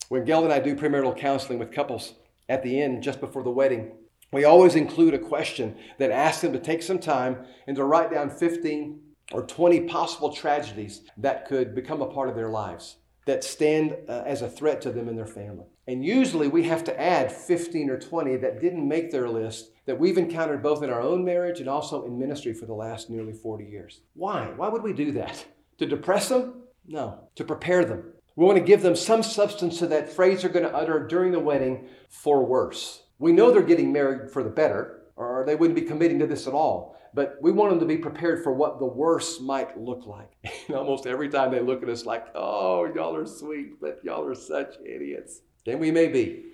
When 0.08 0.24
Gail 0.24 0.44
and 0.44 0.52
I 0.52 0.60
do 0.60 0.76
premarital 0.76 1.16
counseling 1.16 1.58
with 1.58 1.72
couples, 1.72 2.14
at 2.48 2.62
the 2.62 2.82
end, 2.82 3.02
just 3.02 3.20
before 3.20 3.42
the 3.42 3.50
wedding, 3.50 3.92
we 4.32 4.44
always 4.44 4.74
include 4.74 5.14
a 5.14 5.18
question 5.18 5.76
that 5.98 6.10
asks 6.10 6.42
them 6.42 6.52
to 6.52 6.58
take 6.58 6.82
some 6.82 6.98
time 6.98 7.46
and 7.66 7.76
to 7.76 7.84
write 7.84 8.10
down 8.10 8.30
15 8.30 9.00
or 9.32 9.46
20 9.46 9.80
possible 9.82 10.32
tragedies 10.32 11.02
that 11.16 11.46
could 11.46 11.74
become 11.74 12.02
a 12.02 12.12
part 12.12 12.28
of 12.28 12.34
their 12.34 12.50
lives 12.50 12.96
that 13.24 13.44
stand 13.44 13.96
uh, 14.08 14.22
as 14.26 14.42
a 14.42 14.48
threat 14.48 14.80
to 14.80 14.90
them 14.90 15.08
and 15.08 15.16
their 15.16 15.26
family. 15.26 15.66
And 15.86 16.04
usually 16.04 16.48
we 16.48 16.64
have 16.64 16.84
to 16.84 17.00
add 17.00 17.30
15 17.30 17.90
or 17.90 17.98
20 17.98 18.36
that 18.36 18.60
didn't 18.60 18.86
make 18.86 19.10
their 19.10 19.28
list 19.28 19.70
that 19.86 19.98
we've 19.98 20.18
encountered 20.18 20.62
both 20.62 20.82
in 20.82 20.90
our 20.90 21.00
own 21.00 21.24
marriage 21.24 21.60
and 21.60 21.68
also 21.68 22.04
in 22.04 22.18
ministry 22.18 22.52
for 22.52 22.66
the 22.66 22.74
last 22.74 23.10
nearly 23.10 23.32
40 23.32 23.64
years. 23.64 24.00
Why? 24.14 24.52
Why 24.56 24.68
would 24.68 24.82
we 24.82 24.92
do 24.92 25.12
that? 25.12 25.44
To 25.78 25.86
depress 25.86 26.28
them? 26.28 26.61
No, 26.86 27.28
to 27.36 27.44
prepare 27.44 27.84
them. 27.84 28.12
We 28.36 28.46
want 28.46 28.58
to 28.58 28.64
give 28.64 28.82
them 28.82 28.96
some 28.96 29.22
substance 29.22 29.78
to 29.78 29.86
that 29.88 30.10
phrase 30.10 30.42
they're 30.42 30.50
going 30.50 30.64
to 30.66 30.74
utter 30.74 31.06
during 31.06 31.32
the 31.32 31.38
wedding 31.38 31.88
for 32.08 32.44
worse. 32.44 33.02
We 33.18 33.32
know 33.32 33.50
they're 33.50 33.62
getting 33.62 33.92
married 33.92 34.30
for 34.30 34.42
the 34.42 34.50
better, 34.50 35.02
or 35.16 35.44
they 35.46 35.54
wouldn't 35.54 35.78
be 35.78 35.86
committing 35.86 36.18
to 36.20 36.26
this 36.26 36.46
at 36.46 36.54
all. 36.54 36.96
But 37.14 37.36
we 37.42 37.52
want 37.52 37.70
them 37.70 37.80
to 37.80 37.86
be 37.86 37.98
prepared 37.98 38.42
for 38.42 38.52
what 38.52 38.78
the 38.78 38.86
worst 38.86 39.42
might 39.42 39.78
look 39.78 40.06
like. 40.06 40.30
And 40.68 40.76
almost 40.76 41.06
every 41.06 41.28
time 41.28 41.50
they 41.50 41.60
look 41.60 41.82
at 41.82 41.88
us 41.88 42.06
like, 42.06 42.26
oh, 42.34 42.90
y'all 42.94 43.14
are 43.14 43.26
sweet, 43.26 43.80
but 43.80 44.00
y'all 44.02 44.24
are 44.24 44.34
such 44.34 44.76
idiots. 44.84 45.42
And 45.66 45.78
we 45.78 45.90
may 45.90 46.08
be. 46.08 46.44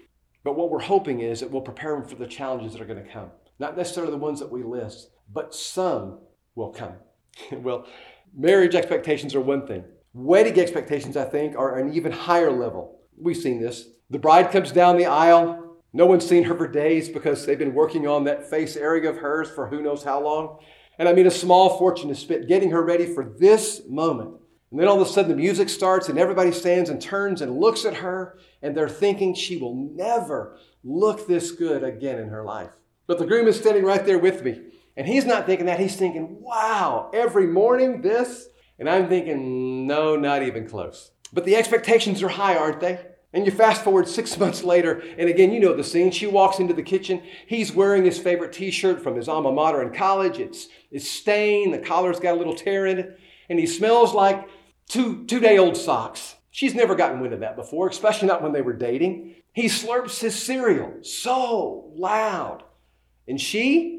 But 0.42 0.56
what 0.56 0.70
we're 0.70 0.80
hoping 0.80 1.20
is 1.20 1.40
that 1.40 1.50
we'll 1.50 1.62
prepare 1.62 1.94
them 1.94 2.08
for 2.08 2.16
the 2.16 2.26
challenges 2.26 2.73
that 2.73 2.82
are 2.82 2.87
going 2.87 3.04
to 3.04 3.11
come. 3.11 3.30
Not 3.58 3.76
necessarily 3.76 4.11
the 4.11 4.18
ones 4.18 4.40
that 4.40 4.50
we 4.50 4.62
list, 4.62 5.11
but 5.32 5.54
some 5.54 6.18
will 6.54 6.70
come. 6.70 6.94
well, 7.52 7.87
marriage 8.37 8.75
expectations 8.75 9.35
are 9.35 9.40
one 9.40 9.66
thing. 9.66 9.85
Wedding 10.15 10.59
expectations, 10.59 11.17
I 11.17 11.25
think, 11.25 11.57
are 11.57 11.79
an 11.79 11.93
even 11.93 12.12
higher 12.12 12.50
level. 12.50 13.00
We've 13.17 13.37
seen 13.37 13.61
this. 13.61 13.88
The 14.11 14.19
bride 14.19 14.50
comes 14.50 14.73
down 14.73 14.97
the 14.97 15.07
aisle. 15.07 15.77
No 15.93 16.07
one's 16.07 16.27
seen 16.27 16.45
her 16.45 16.57
for 16.57 16.67
days 16.67 17.09
because 17.09 17.45
they've 17.45 17.59
been 17.59 17.75
working 17.75 18.07
on 18.07 18.25
that 18.25 18.49
face 18.49 18.77
area 18.77 19.11
of 19.11 19.19
hers 19.19 19.50
for 19.50 19.69
who 19.69 19.83
knows 19.83 20.03
how 20.05 20.23
long. 20.23 20.59
And 20.99 21.09
I 21.09 21.12
mean, 21.12 21.27
a 21.27 21.31
small 21.31 21.79
fortune 21.79 22.11
is 22.11 22.19
spent 22.19 22.49
getting 22.49 22.71
her 22.71 22.83
ready 22.83 23.07
for 23.07 23.25
this 23.38 23.83
moment. 23.88 24.35
And 24.71 24.79
then 24.79 24.88
all 24.88 25.00
of 25.00 25.07
a 25.07 25.11
sudden 25.11 25.31
the 25.31 25.37
music 25.37 25.69
starts 25.69 26.09
and 26.09 26.19
everybody 26.19 26.53
stands 26.53 26.91
and 26.91 27.00
turns 27.00 27.41
and 27.41 27.59
looks 27.59 27.85
at 27.85 27.95
her 27.97 28.38
and 28.61 28.77
they're 28.77 28.88
thinking 28.88 29.35
she 29.35 29.57
will 29.57 29.75
never 29.95 30.59
look 30.85 31.27
this 31.27 31.53
good 31.53 31.83
again 31.83 32.19
in 32.19 32.29
her 32.29 32.45
life. 32.45 32.71
But 33.07 33.19
the 33.19 33.27
groom 33.27 33.47
is 33.47 33.59
standing 33.59 33.85
right 33.85 34.05
there 34.05 34.19
with 34.19 34.45
me. 34.45 34.61
And 34.97 35.07
he's 35.07 35.25
not 35.25 35.47
thinking 35.47 35.67
that. 35.67 35.81
He's 35.81 35.97
thinking, 35.97 36.41
wow, 36.41 37.11
every 37.15 37.47
morning 37.47 38.03
this. 38.03 38.49
And 38.78 38.88
I'm 38.88 39.08
thinking, 39.08 39.87
no, 39.87 40.16
not 40.16 40.42
even 40.42 40.68
close. 40.68 41.11
But 41.32 41.44
the 41.44 41.56
expectations 41.56 42.23
are 42.23 42.28
high, 42.28 42.56
aren't 42.56 42.80
they? 42.80 43.00
And 43.32 43.44
you 43.44 43.52
fast 43.52 43.85
forward 43.85 44.08
six 44.08 44.38
months 44.38 44.64
later, 44.64 45.02
and 45.18 45.28
again, 45.28 45.52
you 45.52 45.61
know 45.61 45.75
the 45.75 45.85
scene. 45.85 46.11
She 46.11 46.26
walks 46.26 46.61
into 46.61 46.75
the 46.75 46.82
kitchen. 46.82 47.23
He's 47.47 47.73
wearing 47.73 48.04
his 48.04 48.18
favorite 48.18 48.52
t 48.52 48.70
shirt 48.70 49.02
from 49.02 49.16
his 49.16 49.28
alma 49.28 49.52
mater 49.52 49.82
in 49.82 49.92
college. 49.92 50.38
It's, 50.38 50.68
it's 50.90 51.08
stained, 51.08 51.75
the 51.75 51.78
collar's 51.78 52.20
got 52.20 52.35
a 52.35 52.38
little 52.38 52.54
tear 52.54 52.87
in 52.87 52.99
it, 52.99 53.20
and 53.49 53.58
he 53.58 53.66
smells 53.66 54.14
like 54.14 54.49
two, 54.88 55.25
two 55.26 55.40
day 55.40 55.58
old 55.58 55.76
socks. 55.76 56.37
She's 56.50 56.75
never 56.75 56.94
gotten 56.94 57.20
wind 57.20 57.35
of 57.35 57.40
that 57.40 57.56
before, 57.56 57.88
especially 57.88 58.28
not 58.28 58.42
when 58.42 58.52
they 58.52 58.62
were 58.62 58.73
dating. 58.73 59.35
He 59.52 59.66
slurps 59.66 60.20
his 60.20 60.40
cereal 60.40 60.94
so 61.02 61.92
loud. 61.94 62.64
And 63.26 63.40
she, 63.40 63.98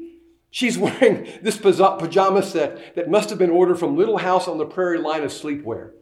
she's 0.50 0.78
wearing 0.78 1.28
this 1.42 1.56
pajama 1.56 2.42
set 2.42 2.94
that 2.96 3.10
must 3.10 3.30
have 3.30 3.38
been 3.38 3.50
ordered 3.50 3.78
from 3.78 3.96
Little 3.96 4.18
House 4.18 4.48
on 4.48 4.58
the 4.58 4.66
Prairie 4.66 4.98
line 4.98 5.22
of 5.22 5.30
sleepwear. 5.30 5.92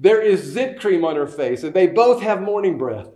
There 0.00 0.20
is 0.20 0.42
zit 0.42 0.80
cream 0.80 1.04
on 1.04 1.16
her 1.16 1.26
face, 1.26 1.64
and 1.64 1.74
they 1.74 1.86
both 1.86 2.22
have 2.22 2.40
morning 2.40 2.78
breath 2.78 3.08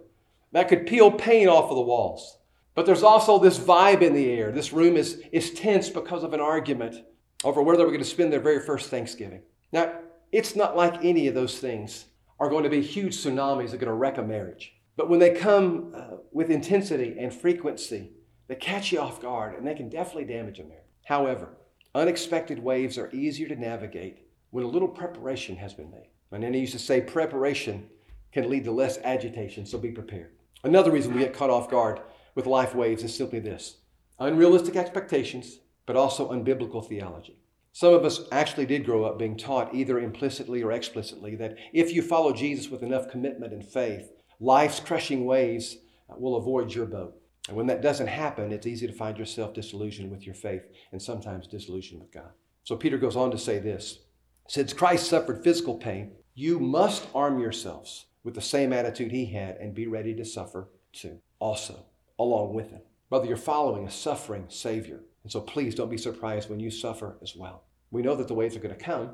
that 0.53 0.69
could 0.69 0.87
peel 0.87 1.11
paint 1.11 1.49
off 1.49 1.71
of 1.71 1.77
the 1.77 1.83
walls. 1.83 2.39
But 2.75 2.87
there's 2.87 3.03
also 3.03 3.39
this 3.39 3.59
vibe 3.59 4.03
in 4.03 4.15
the 4.15 4.31
air. 4.31 4.51
This 4.51 4.73
room 4.73 4.97
is, 4.97 5.23
is 5.31 5.53
tense 5.53 5.91
because 5.91 6.25
of 6.25 6.33
an 6.33 6.41
argument 6.41 6.97
over 7.45 7.63
where 7.63 7.77
they 7.77 7.85
were 7.85 7.91
going 7.91 8.03
to 8.03 8.09
spend 8.09 8.33
their 8.33 8.41
very 8.41 8.61
first 8.61 8.89
Thanksgiving. 8.89 9.43
Now, 9.73 9.93
it's 10.31 10.57
not 10.57 10.77
like 10.77 11.05
any 11.05 11.27
of 11.27 11.35
those 11.35 11.59
things 11.59 12.07
are 12.41 12.49
going 12.49 12.65
to 12.65 12.71
be 12.71 12.81
huge 12.81 13.17
tsunamis 13.17 13.71
that 13.71 13.75
are 13.75 13.79
going 13.79 13.89
to 13.89 13.95
wreck 13.95 14.19
a 14.19 14.23
marriage. 14.23 14.75
But 14.97 15.09
when 15.09 15.21
they 15.21 15.35
come 15.35 15.93
uh, 15.95 16.17
with 16.33 16.51
intensity 16.51 17.17
and 17.19 17.33
frequency, 17.33 18.13
they 18.49 18.55
catch 18.55 18.93
you 18.93 19.01
off 19.01 19.21
guard 19.21 19.55
and 19.57 19.67
they 19.67 19.75
can 19.75 19.89
definitely 19.89 20.25
damage 20.25 20.59
a 20.59 20.65
marriage. 20.65 20.82
However, 21.05 21.51
unexpected 21.95 22.59
waves 22.59 22.97
are 22.99 23.11
easier 23.13 23.49
to 23.49 23.57
navigate 23.57 24.27
when 24.51 24.65
a 24.65 24.69
little 24.69 24.89
preparation 24.89 25.57
has 25.57 25.75
been 25.75 25.91
made. 25.91 26.09
And 26.31 26.43
then 26.43 26.55
he 26.55 26.61
used 26.61 26.73
to 26.73 26.79
say 26.79 27.01
preparation 27.01 27.89
can 28.33 28.49
lead 28.49 28.65
to 28.65 28.73
less 28.73 28.99
agitation, 28.99 29.67
so 29.67 29.79
be 29.79 29.91
prepared. 29.91 30.31
Another 30.65 30.91
reason 30.91 31.13
we 31.13 31.21
get 31.21 31.35
caught 31.35 31.51
off 31.51 31.71
guard 31.71 32.01
with 32.35 32.47
life 32.47 32.75
waves 32.75 33.03
is 33.03 33.15
simply 33.15 33.41
this 33.41 33.77
unrealistic 34.19 34.77
expectations, 34.77 35.59
but 35.85 35.97
also 35.97 36.31
unbiblical 36.31 36.87
theology. 36.87 37.37
Some 37.73 37.95
of 37.95 38.05
us 38.05 38.21
actually 38.31 38.67
did 38.67 38.85
grow 38.85 39.05
up 39.05 39.19
being 39.19 39.37
taught, 39.37 39.75
either 39.75 39.99
implicitly 39.99 40.63
or 40.63 40.73
explicitly, 40.73 41.35
that 41.37 41.57
if 41.73 41.93
you 41.93 42.03
follow 42.03 42.33
Jesus 42.33 42.71
with 42.71 42.83
enough 42.83 43.11
commitment 43.11 43.53
and 43.53 43.65
faith, 43.65 44.13
life's 44.39 44.79
crushing 44.79 45.25
waves 45.25 45.79
will 46.09 46.37
avoid 46.37 46.75
your 46.75 46.87
boat. 46.87 47.21
And 47.49 47.57
when 47.57 47.67
that 47.67 47.83
doesn't 47.83 48.07
happen, 48.07 48.53
it's 48.53 48.67
easy 48.67 48.87
to 48.87 48.93
find 48.93 49.19
yourself 49.19 49.55
disillusioned 49.55 50.11
with 50.11 50.25
your 50.25 50.35
faith 50.35 50.63
and 50.93 51.03
sometimes 51.03 51.49
disillusioned 51.49 52.01
with 52.01 52.13
God. 52.13 52.31
So 52.65 52.77
Peter 52.77 52.99
goes 52.99 53.17
on 53.17 53.31
to 53.33 53.39
say 53.39 53.59
this 53.59 54.01
Since 54.49 54.73
Christ 54.73 55.09
suffered 55.09 55.43
physical 55.43 55.75
pain, 55.75 56.13
you 56.35 56.61
must 56.61 57.07
arm 57.15 57.41
yourselves 57.41 58.07
with 58.25 58.35
the 58.35 58.41
same 58.41 58.73
attitude 58.73 59.11
he 59.11 59.27
had 59.27 59.57
and 59.57 59.75
be 59.75 59.87
ready 59.87 60.15
to 60.15 60.25
suffer 60.25 60.69
too, 60.93 61.19
also, 61.41 61.85
along 62.19 62.55
with 62.55 62.71
him. 62.71 62.83
Brother, 63.11 63.27
you're 63.27 63.37
following 63.37 63.87
a 63.87 63.91
suffering 63.91 64.47
Savior. 64.49 65.01
And 65.25 65.31
so 65.33 65.41
please 65.41 65.75
don't 65.75 65.91
be 65.91 65.99
surprised 65.99 66.49
when 66.49 66.61
you 66.61 66.71
suffer 66.71 67.17
as 67.23 67.37
well. 67.37 67.65
We 67.91 68.03
know 68.03 68.15
that 68.17 68.29
the 68.29 68.35
waves 68.35 68.57
are 68.57 68.61
going 68.61 68.75
to 68.75 68.85
come, 68.85 69.11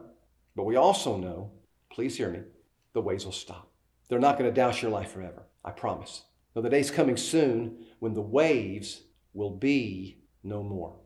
but 0.54 0.64
we 0.64 0.76
also 0.76 1.16
know, 1.16 1.50
please 1.90 2.16
hear 2.16 2.30
me, 2.30 2.40
the 2.92 3.00
waves 3.00 3.24
will 3.24 3.32
stop. 3.32 3.70
They're 4.08 4.18
not 4.18 4.38
going 4.38 4.48
to 4.48 4.54
douse 4.54 4.80
your 4.80 4.90
life 4.90 5.12
forever. 5.12 5.42
I 5.64 5.70
promise. 5.70 6.24
Now, 6.54 6.62
the 6.62 6.70
day's 6.70 6.90
coming 6.90 7.16
soon 7.16 7.84
when 7.98 8.14
the 8.14 8.20
waves 8.20 9.02
will 9.34 9.50
be 9.50 10.18
no 10.42 10.62
more. 10.62 10.96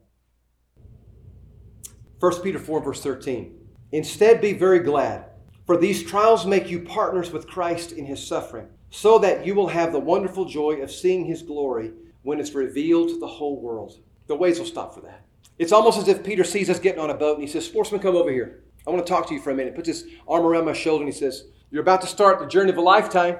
1 2.20 2.42
Peter 2.42 2.58
4, 2.58 2.82
verse 2.82 3.02
13. 3.02 3.58
Instead, 3.90 4.40
be 4.40 4.52
very 4.52 4.78
glad 4.78 5.26
for 5.66 5.76
these 5.76 6.02
trials 6.02 6.44
make 6.44 6.68
you 6.68 6.80
partners 6.80 7.30
with 7.30 7.46
Christ 7.46 7.92
in 7.92 8.04
his 8.04 8.24
suffering, 8.24 8.66
so 8.90 9.18
that 9.20 9.46
you 9.46 9.54
will 9.54 9.68
have 9.68 9.92
the 9.92 9.98
wonderful 9.98 10.44
joy 10.44 10.82
of 10.82 10.90
seeing 10.90 11.24
his 11.24 11.42
glory 11.42 11.92
when 12.22 12.40
it's 12.40 12.52
revealed 12.52 13.08
to 13.10 13.18
the 13.18 13.26
whole 13.26 13.60
world. 13.60 14.00
The 14.26 14.34
waves 14.34 14.58
will 14.58 14.66
stop 14.66 14.94
for 14.94 15.00
that. 15.02 15.24
It's 15.58 15.72
almost 15.72 15.98
as 15.98 16.08
if 16.08 16.24
Peter 16.24 16.44
sees 16.44 16.68
us 16.68 16.78
getting 16.78 17.00
on 17.00 17.10
a 17.10 17.14
boat 17.14 17.34
and 17.34 17.46
he 17.46 17.48
says, 17.48 17.64
Sportsman, 17.64 18.00
come 18.00 18.16
over 18.16 18.30
here. 18.30 18.64
I 18.86 18.90
want 18.90 19.06
to 19.06 19.10
talk 19.10 19.28
to 19.28 19.34
you 19.34 19.40
for 19.40 19.50
a 19.50 19.54
minute. 19.54 19.74
Puts 19.74 19.88
his 19.88 20.06
arm 20.26 20.44
around 20.44 20.64
my 20.64 20.72
shoulder 20.72 21.04
and 21.04 21.12
he 21.12 21.18
says, 21.18 21.44
You're 21.70 21.82
about 21.82 22.00
to 22.00 22.06
start 22.08 22.40
the 22.40 22.46
journey 22.46 22.70
of 22.70 22.78
a 22.78 22.82
lifetime, 22.82 23.38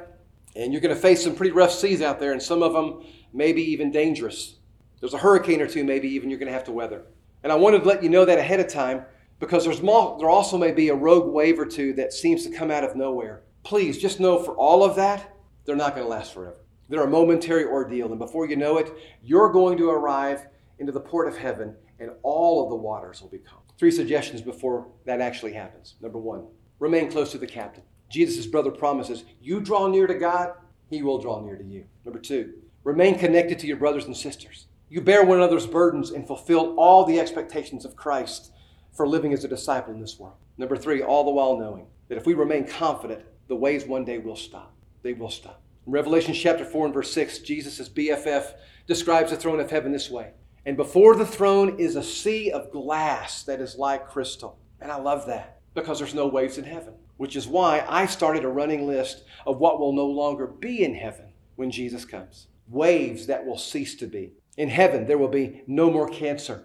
and 0.56 0.72
you're 0.72 0.80
going 0.80 0.94
to 0.94 1.00
face 1.00 1.22
some 1.24 1.34
pretty 1.34 1.52
rough 1.52 1.72
seas 1.72 2.02
out 2.02 2.20
there, 2.20 2.32
and 2.32 2.42
some 2.42 2.62
of 2.62 2.72
them 2.72 3.04
maybe 3.32 3.62
even 3.62 3.90
dangerous. 3.90 4.56
There's 5.00 5.14
a 5.14 5.18
hurricane 5.18 5.60
or 5.60 5.66
two, 5.66 5.84
maybe 5.84 6.08
even 6.08 6.30
you're 6.30 6.38
going 6.38 6.48
to 6.48 6.52
have 6.52 6.64
to 6.64 6.72
weather. 6.72 7.04
And 7.42 7.50
I 7.50 7.56
wanted 7.56 7.80
to 7.82 7.88
let 7.88 8.02
you 8.02 8.08
know 8.08 8.24
that 8.24 8.38
ahead 8.38 8.60
of 8.60 8.68
time 8.68 9.04
because 9.40 9.64
there's 9.64 9.82
more, 9.82 10.16
there 10.20 10.30
also 10.30 10.56
may 10.56 10.70
be 10.70 10.88
a 10.88 10.94
rogue 10.94 11.32
wave 11.32 11.58
or 11.58 11.66
two 11.66 11.92
that 11.94 12.12
seems 12.12 12.44
to 12.44 12.56
come 12.56 12.70
out 12.70 12.84
of 12.84 12.94
nowhere. 12.94 13.42
Please 13.64 13.98
just 13.98 14.20
know 14.20 14.38
for 14.38 14.54
all 14.54 14.84
of 14.84 14.94
that, 14.96 15.34
they're 15.64 15.74
not 15.74 15.94
going 15.94 16.06
to 16.06 16.10
last 16.10 16.32
forever. 16.32 16.58
They're 16.88 17.02
a 17.02 17.08
momentary 17.08 17.64
ordeal, 17.64 18.10
and 18.10 18.18
before 18.18 18.46
you 18.46 18.56
know 18.56 18.76
it, 18.78 18.92
you're 19.22 19.50
going 19.50 19.78
to 19.78 19.90
arrive 19.90 20.46
into 20.78 20.92
the 20.92 21.00
port 21.00 21.26
of 21.26 21.36
heaven, 21.36 21.74
and 21.98 22.10
all 22.22 22.62
of 22.62 22.70
the 22.70 22.76
waters 22.76 23.20
will 23.22 23.30
be 23.30 23.38
calm. 23.38 23.60
Three 23.78 23.90
suggestions 23.90 24.42
before 24.42 24.88
that 25.06 25.20
actually 25.20 25.54
happens. 25.54 25.94
Number 26.00 26.18
one, 26.18 26.46
remain 26.78 27.10
close 27.10 27.32
to 27.32 27.38
the 27.38 27.46
captain. 27.46 27.82
Jesus' 28.12 28.46
brother 28.46 28.70
promises, 28.70 29.24
you 29.40 29.60
draw 29.60 29.88
near 29.88 30.06
to 30.06 30.14
God, 30.14 30.52
he 30.90 31.02
will 31.02 31.18
draw 31.18 31.40
near 31.40 31.56
to 31.56 31.64
you. 31.64 31.86
Number 32.04 32.20
two, 32.20 32.52
remain 32.84 33.18
connected 33.18 33.58
to 33.60 33.66
your 33.66 33.78
brothers 33.78 34.04
and 34.04 34.16
sisters. 34.16 34.66
You 34.90 35.00
bear 35.00 35.24
one 35.24 35.38
another's 35.38 35.66
burdens 35.66 36.10
and 36.10 36.26
fulfill 36.26 36.74
all 36.78 37.06
the 37.06 37.18
expectations 37.18 37.86
of 37.86 37.96
Christ 37.96 38.52
for 38.92 39.08
living 39.08 39.32
as 39.32 39.42
a 39.44 39.48
disciple 39.48 39.94
in 39.94 40.00
this 40.00 40.18
world. 40.18 40.36
Number 40.58 40.76
three, 40.76 41.02
all 41.02 41.24
the 41.24 41.30
while 41.30 41.56
knowing 41.56 41.86
that 42.08 42.18
if 42.18 42.26
we 42.26 42.34
remain 42.34 42.66
confident, 42.66 43.22
the 43.48 43.56
waves 43.56 43.86
one 43.86 44.04
day 44.04 44.18
will 44.18 44.36
stop. 44.36 44.74
They 45.02 45.14
will 45.14 45.30
stop. 45.30 45.62
In 45.86 45.92
Revelation 45.92 46.34
chapter 46.34 46.66
4 46.66 46.84
and 46.84 46.94
verse 46.94 47.10
6, 47.12 47.38
Jesus' 47.38 47.88
BFF 47.88 48.52
describes 48.86 49.30
the 49.30 49.36
throne 49.36 49.60
of 49.60 49.70
heaven 49.70 49.92
this 49.92 50.10
way. 50.10 50.32
And 50.66 50.76
before 50.76 51.16
the 51.16 51.26
throne 51.26 51.78
is 51.78 51.96
a 51.96 52.02
sea 52.02 52.50
of 52.50 52.70
glass 52.70 53.42
that 53.44 53.60
is 53.60 53.76
like 53.76 54.08
crystal. 54.08 54.58
And 54.80 54.92
I 54.92 54.96
love 54.96 55.26
that 55.26 55.60
because 55.74 55.98
there's 55.98 56.14
no 56.14 56.26
waves 56.26 56.58
in 56.58 56.64
heaven, 56.64 56.94
which 57.16 57.36
is 57.36 57.46
why 57.46 57.84
I 57.88 58.06
started 58.06 58.44
a 58.44 58.48
running 58.48 58.86
list 58.86 59.24
of 59.46 59.58
what 59.58 59.78
will 59.78 59.92
no 59.92 60.06
longer 60.06 60.46
be 60.46 60.84
in 60.84 60.94
heaven 60.94 61.32
when 61.56 61.70
Jesus 61.70 62.04
comes. 62.04 62.48
Waves 62.68 63.26
that 63.26 63.46
will 63.46 63.58
cease 63.58 63.94
to 63.96 64.06
be. 64.06 64.32
In 64.56 64.68
heaven, 64.68 65.06
there 65.06 65.18
will 65.18 65.28
be 65.28 65.62
no 65.66 65.90
more 65.90 66.08
cancer 66.08 66.64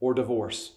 or 0.00 0.14
divorce. 0.14 0.76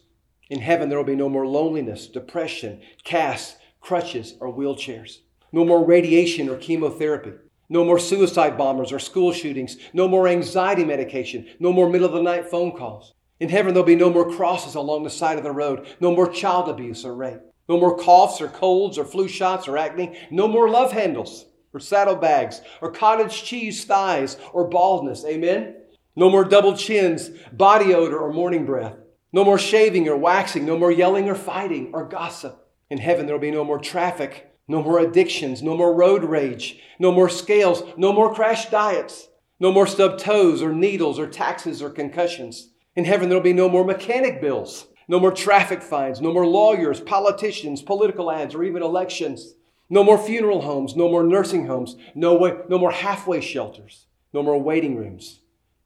In 0.49 0.59
heaven, 0.59 0.89
there 0.89 0.97
will 0.97 1.05
be 1.05 1.15
no 1.15 1.29
more 1.29 1.47
loneliness, 1.47 2.07
depression, 2.07 2.81
casts, 3.03 3.57
crutches, 3.79 4.35
or 4.39 4.53
wheelchairs. 4.53 5.19
No 5.51 5.65
more 5.65 5.85
radiation 5.85 6.49
or 6.49 6.57
chemotherapy. 6.57 7.33
No 7.69 7.85
more 7.85 7.99
suicide 7.99 8.57
bombers 8.57 8.91
or 8.91 8.99
school 8.99 9.31
shootings. 9.31 9.77
No 9.93 10.07
more 10.07 10.27
anxiety 10.27 10.83
medication. 10.83 11.47
No 11.59 11.71
more 11.71 11.89
middle 11.89 12.07
of 12.07 12.13
the 12.13 12.21
night 12.21 12.49
phone 12.49 12.71
calls. 12.73 13.13
In 13.39 13.49
heaven, 13.49 13.73
there'll 13.73 13.85
be 13.85 13.95
no 13.95 14.09
more 14.09 14.29
crosses 14.29 14.75
along 14.75 15.03
the 15.03 15.09
side 15.09 15.37
of 15.37 15.43
the 15.43 15.51
road. 15.51 15.87
No 15.99 16.13
more 16.13 16.29
child 16.29 16.69
abuse 16.69 17.05
or 17.05 17.15
rape. 17.15 17.39
No 17.71 17.79
more 17.79 17.97
coughs 17.97 18.41
or 18.41 18.49
colds 18.49 18.97
or 18.97 19.05
flu 19.05 19.29
shots 19.29 19.65
or 19.65 19.77
acne. 19.77 20.19
No 20.29 20.45
more 20.45 20.67
love 20.67 20.91
handles 20.91 21.45
or 21.73 21.79
saddlebags 21.79 22.59
or 22.81 22.91
cottage 22.91 23.45
cheese 23.45 23.85
thighs 23.85 24.35
or 24.51 24.67
baldness. 24.67 25.23
Amen? 25.23 25.77
No 26.13 26.29
more 26.29 26.43
double 26.43 26.75
chins, 26.75 27.29
body 27.53 27.93
odor, 27.93 28.19
or 28.19 28.33
morning 28.33 28.65
breath. 28.65 28.97
No 29.31 29.45
more 29.45 29.57
shaving 29.57 30.09
or 30.09 30.17
waxing. 30.17 30.65
No 30.65 30.77
more 30.77 30.91
yelling 30.91 31.29
or 31.29 31.35
fighting 31.35 31.91
or 31.93 32.09
gossip. 32.09 32.67
In 32.89 32.97
heaven, 32.97 33.25
there 33.25 33.35
will 33.35 33.39
be 33.39 33.51
no 33.51 33.63
more 33.63 33.79
traffic 33.79 34.49
no 34.67 34.81
more 34.81 34.99
addictions, 34.99 35.61
no 35.61 35.75
more 35.75 35.93
road 35.93 36.23
rage, 36.23 36.79
no 36.97 37.11
more 37.11 37.27
scales, 37.27 37.83
no 37.97 38.13
more 38.13 38.33
crash 38.33 38.69
diets, 38.69 39.27
no 39.59 39.71
more 39.71 39.87
stubbed 39.87 40.19
toes 40.19 40.61
or 40.61 40.71
needles 40.71 41.19
or 41.19 41.27
taxes 41.27 41.81
or 41.81 41.89
concussions. 41.89 42.69
In 42.95 43.03
heaven, 43.03 43.27
there'll 43.27 43.43
be 43.43 43.53
no 43.53 43.67
more 43.67 43.83
mechanic 43.83 44.39
bills, 44.39 44.87
no 45.07 45.19
more 45.19 45.31
traffic 45.31 45.81
fines, 45.81 46.21
no 46.21 46.33
more 46.33 46.45
lawyers, 46.45 46.99
politicians, 46.99 47.81
political 47.81 48.31
ads, 48.31 48.55
or 48.55 48.63
even 48.63 48.83
elections. 48.83 49.55
No 49.89 50.03
more 50.03 50.17
funeral 50.17 50.61
homes, 50.61 50.95
no 50.95 51.09
more 51.09 51.23
nursing 51.23 51.67
homes, 51.67 51.97
no, 52.15 52.35
way, 52.35 52.53
no 52.69 52.77
more 52.77 52.91
halfway 52.91 53.41
shelters, 53.41 54.05
no 54.31 54.41
more 54.41 54.61
waiting 54.61 54.95
rooms, 54.95 55.41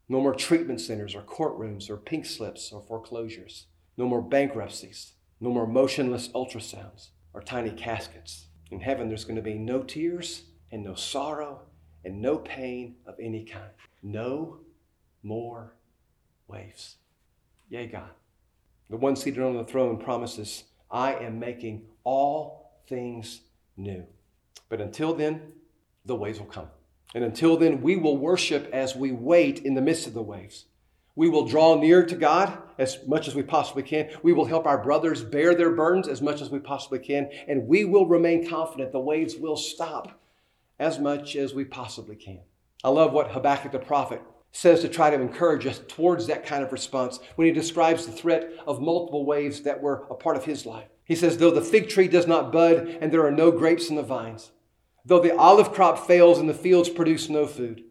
no 0.08 0.22
more 0.22 0.36
treatment 0.36 0.80
centers 0.80 1.16
or 1.16 1.24
courtrooms 1.24 1.90
or 1.90 1.98
pink 1.98 2.26
slips 2.26 2.72
or 2.72 2.82
foreclosures, 2.84 3.66
no 3.98 4.08
more 4.08 4.22
bankruptcies, 4.22 5.14
no 5.40 5.50
more 5.50 5.66
motionless 5.66 6.28
ultrasounds 6.30 7.10
or 7.34 7.42
tiny 7.42 7.72
caskets. 7.72 8.46
In 8.70 8.80
heaven, 8.82 9.08
there's 9.08 9.26
going 9.26 9.36
to 9.38 9.42
be 9.42 9.56
no 9.56 9.82
tears 9.82 10.44
and 10.72 10.84
no 10.84 10.94
sorrow 10.94 11.62
and 12.04 12.22
no 12.22 12.38
pain 12.38 12.98
of 13.06 13.16
any 13.20 13.44
kind. 13.44 13.72
No 14.04 14.60
more 15.24 15.74
waves. 16.48 16.98
Yea, 17.70 17.88
God. 17.88 18.12
The 18.90 18.98
one 18.98 19.16
seated 19.16 19.44
on 19.44 19.58
the 19.58 19.64
throne 19.64 19.98
promises, 19.98 20.64
I 20.92 21.16
am 21.16 21.40
making 21.40 21.88
all 22.04 22.72
things 22.88 23.42
new. 23.78 24.06
But 24.70 24.82
until 24.82 25.14
then, 25.14 25.54
the 26.06 26.16
waves 26.16 26.40
will 26.40 26.46
come. 26.46 26.68
And 27.14 27.24
until 27.24 27.58
then, 27.58 27.82
we 27.82 27.96
will 27.96 28.18
worship 28.18 28.70
as 28.74 28.96
we 28.96 29.12
wait 29.12 29.60
in 29.60 29.74
the 29.74 29.82
midst 29.82 30.06
of 30.06 30.14
the 30.14 30.22
waves. 30.22 30.66
We 31.16 31.30
will 31.30 31.48
draw 31.48 31.80
near 31.80 32.06
to 32.06 32.16
God 32.16 32.58
as 32.78 33.00
much 33.08 33.28
as 33.28 33.36
we 33.36 33.42
possibly 33.42 33.84
can. 33.84 34.10
We 34.22 34.34
will 34.34 34.46
help 34.46 34.68
our 34.68 34.84
brothers 34.84 35.24
bear 35.24 35.56
their 35.56 35.72
burdens 35.72 36.10
as 36.10 36.22
much 36.22 36.42
as 36.42 36.50
we 36.50 36.60
possibly 36.60 37.00
can. 37.00 37.30
And 37.48 37.68
we 37.68 37.86
will 37.86 38.06
remain 38.06 38.48
confident 38.48 38.92
the 38.92 39.00
waves 39.00 39.36
will 39.36 39.56
stop 39.56 40.20
as 40.78 41.00
much 41.00 41.38
as 41.38 41.54
we 41.54 41.64
possibly 41.64 42.18
can. 42.18 42.42
I 42.84 42.90
love 42.90 43.14
what 43.14 43.32
Habakkuk 43.32 43.72
the 43.72 43.80
prophet 43.80 44.22
says 44.56 44.82
to 44.82 44.90
try 44.90 45.10
to 45.10 45.22
encourage 45.22 45.66
us 45.66 45.82
towards 45.88 46.28
that 46.28 46.46
kind 46.46 46.64
of 46.64 46.72
response 46.72 47.20
when 47.36 47.48
he 47.48 47.54
describes 47.54 48.06
the 48.06 48.12
threat 48.12 48.50
of 48.66 48.82
multiple 48.82 49.26
waves 49.26 49.62
that 49.62 49.82
were 49.82 50.06
a 50.10 50.16
part 50.16 50.38
of 50.38 50.46
his 50.46 50.66
life. 50.66 50.88
He 51.04 51.16
says, 51.16 51.38
Though 51.38 51.52
the 51.52 51.62
fig 51.62 51.90
tree 51.90 52.08
does 52.08 52.26
not 52.26 52.52
bud 52.52 52.98
and 53.02 53.12
there 53.12 53.26
are 53.26 53.32
no 53.32 53.52
grapes 53.52 53.90
in 53.90 53.96
the 53.96 54.04
vines, 54.04 54.52
though 55.04 55.20
the 55.20 55.36
olive 55.36 55.74
crop 55.74 56.08
fails 56.08 56.40
and 56.40 56.50
the 56.50 56.54
fields 56.54 56.90
produce 56.90 57.30
no 57.30 57.46
food, 57.46 57.84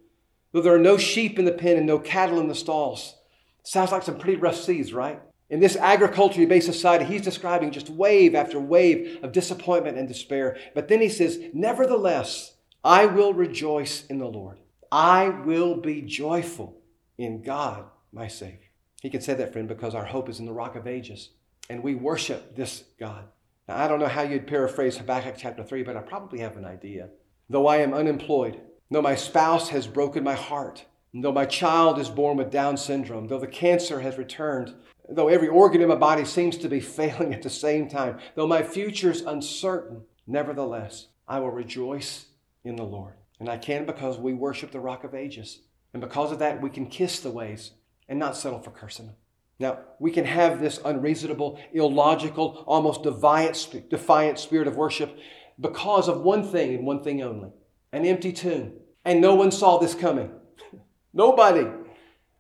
Though 0.55 0.61
there 0.61 0.75
are 0.75 0.79
no 0.79 0.97
sheep 0.97 1.37
in 1.37 1.45
the 1.47 1.53
pen 1.53 1.77
and 1.77 1.85
no 1.85 1.99
cattle 1.99 2.39
in 2.39 2.47
the 2.47 2.55
stalls. 2.55 3.17
Sounds 3.65 3.91
like 3.91 4.05
some 4.05 4.19
pretty 4.19 4.39
rough 4.39 4.55
seas, 4.55 4.95
right? 4.95 5.21
In 5.51 5.59
this 5.59 5.75
agriculturally 5.75 6.47
based 6.47 6.67
society, 6.67 7.05
he's 7.05 7.23
describing 7.23 7.73
just 7.73 7.91
wave 7.91 8.37
after 8.37 8.61
wave 8.61 9.19
of 9.25 9.33
disappointment 9.33 9.99
and 9.99 10.07
despair. 10.07 10.57
But 10.73 10.87
then 10.87 11.01
he 11.01 11.09
says, 11.09 11.41
Nevertheless, 11.53 12.55
I 12.85 13.07
will 13.07 13.35
rejoice 13.35 14.07
in 14.07 14.19
the 14.19 14.29
Lord. 14.29 14.59
I 14.95 15.29
will 15.29 15.77
be 15.77 16.03
joyful 16.03 16.77
in 17.19 17.43
God, 17.43 17.87
my 18.13 18.29
Savior. 18.29 18.59
He 19.03 19.11
can 19.11 19.21
say 19.21 19.35
that, 19.35 19.53
friend, 19.53 19.67
because 19.67 19.95
our 19.95 20.05
hope 20.05 20.29
is 20.29 20.39
in 20.39 20.47
the 20.47 20.53
rock 20.53 20.77
of 20.77 20.87
ages. 20.87 21.31
And 21.69 21.83
we 21.83 21.95
worship 21.95 22.55
this 22.55 22.85
God. 22.99 23.25
Now, 23.67 23.77
I 23.83 23.89
don't 23.89 23.99
know 23.99 24.07
how 24.07 24.23
you'd 24.23 24.47
paraphrase 24.47 24.97
Habakkuk 24.97 25.35
chapter 25.37 25.65
3, 25.65 25.83
but 25.83 25.97
I 25.97 26.01
probably 26.01 26.39
have 26.41 26.57
an 26.57 26.65
idea. 26.65 27.09
Though 27.51 27.67
I 27.67 27.79
am 27.79 27.93
unemployed, 27.93 28.61
Though 28.91 29.03
my 29.03 29.17
spouse 29.17 29.71
has 29.71 29.89
broken 29.89 30.23
my 30.23 30.35
heart, 30.35 30.85
though 31.13 31.33
my 31.33 31.47
child 31.47 31.99
is 31.99 32.09
born 32.09 32.37
with 32.37 32.53
Down 32.53 32.77
syndrome, 32.77 33.27
though 33.27 33.41
the 33.41 33.47
cancer 33.49 34.01
has 34.01 34.19
returned, 34.19 34.75
though 35.09 35.27
every 35.27 35.49
organ 35.49 35.81
in 35.81 35.89
my 35.89 35.97
body 35.97 36.25
seems 36.25 36.57
to 36.59 36.69
be 36.69 36.79
failing 36.99 37.35
at 37.35 37.43
the 37.43 37.51
same 37.51 37.89
time, 37.89 38.19
though 38.35 38.47
my 38.47 38.63
future 38.63 39.11
is 39.11 39.23
uncertain, 39.23 40.03
nevertheless, 40.29 41.09
I 41.27 41.41
will 41.41 41.51
rejoice 41.51 42.27
in 42.63 42.77
the 42.77 42.85
Lord. 42.85 43.15
And 43.41 43.49
I 43.49 43.59
can 43.59 43.85
because 43.85 44.19
we 44.19 44.33
worship 44.33 44.71
the 44.71 44.81
rock 44.81 45.05
of 45.05 45.15
ages. 45.15 45.61
And 45.93 46.01
because 46.01 46.33
of 46.33 46.39
that, 46.39 46.61
we 46.61 46.71
can 46.71 46.87
kiss 46.87 47.21
the 47.21 47.31
waves 47.31 47.73
and 48.09 48.19
not 48.19 48.37
settle 48.37 48.61
for 48.61 48.71
cursing. 48.71 49.13
Now, 49.59 49.79
we 50.01 50.11
can 50.11 50.25
have 50.25 50.61
this 50.61 50.81
unreasonable, 50.85 51.61
illogical, 51.73 52.65
almost 52.67 53.03
defiant, 53.05 53.89
defiant 53.89 54.39
spirit 54.39 54.67
of 54.67 54.77
worship 54.77 55.17
because 55.61 56.09
of 56.09 56.23
one 56.23 56.43
thing 56.47 56.75
and 56.75 56.87
one 56.87 57.03
thing 57.03 57.23
only 57.23 57.51
an 57.93 58.05
empty 58.05 58.33
tomb. 58.33 58.73
And 59.05 59.21
no 59.21 59.35
one 59.37 59.53
saw 59.53 59.79
this 59.79 59.95
coming. 59.95 60.31
Nobody. 61.13 61.69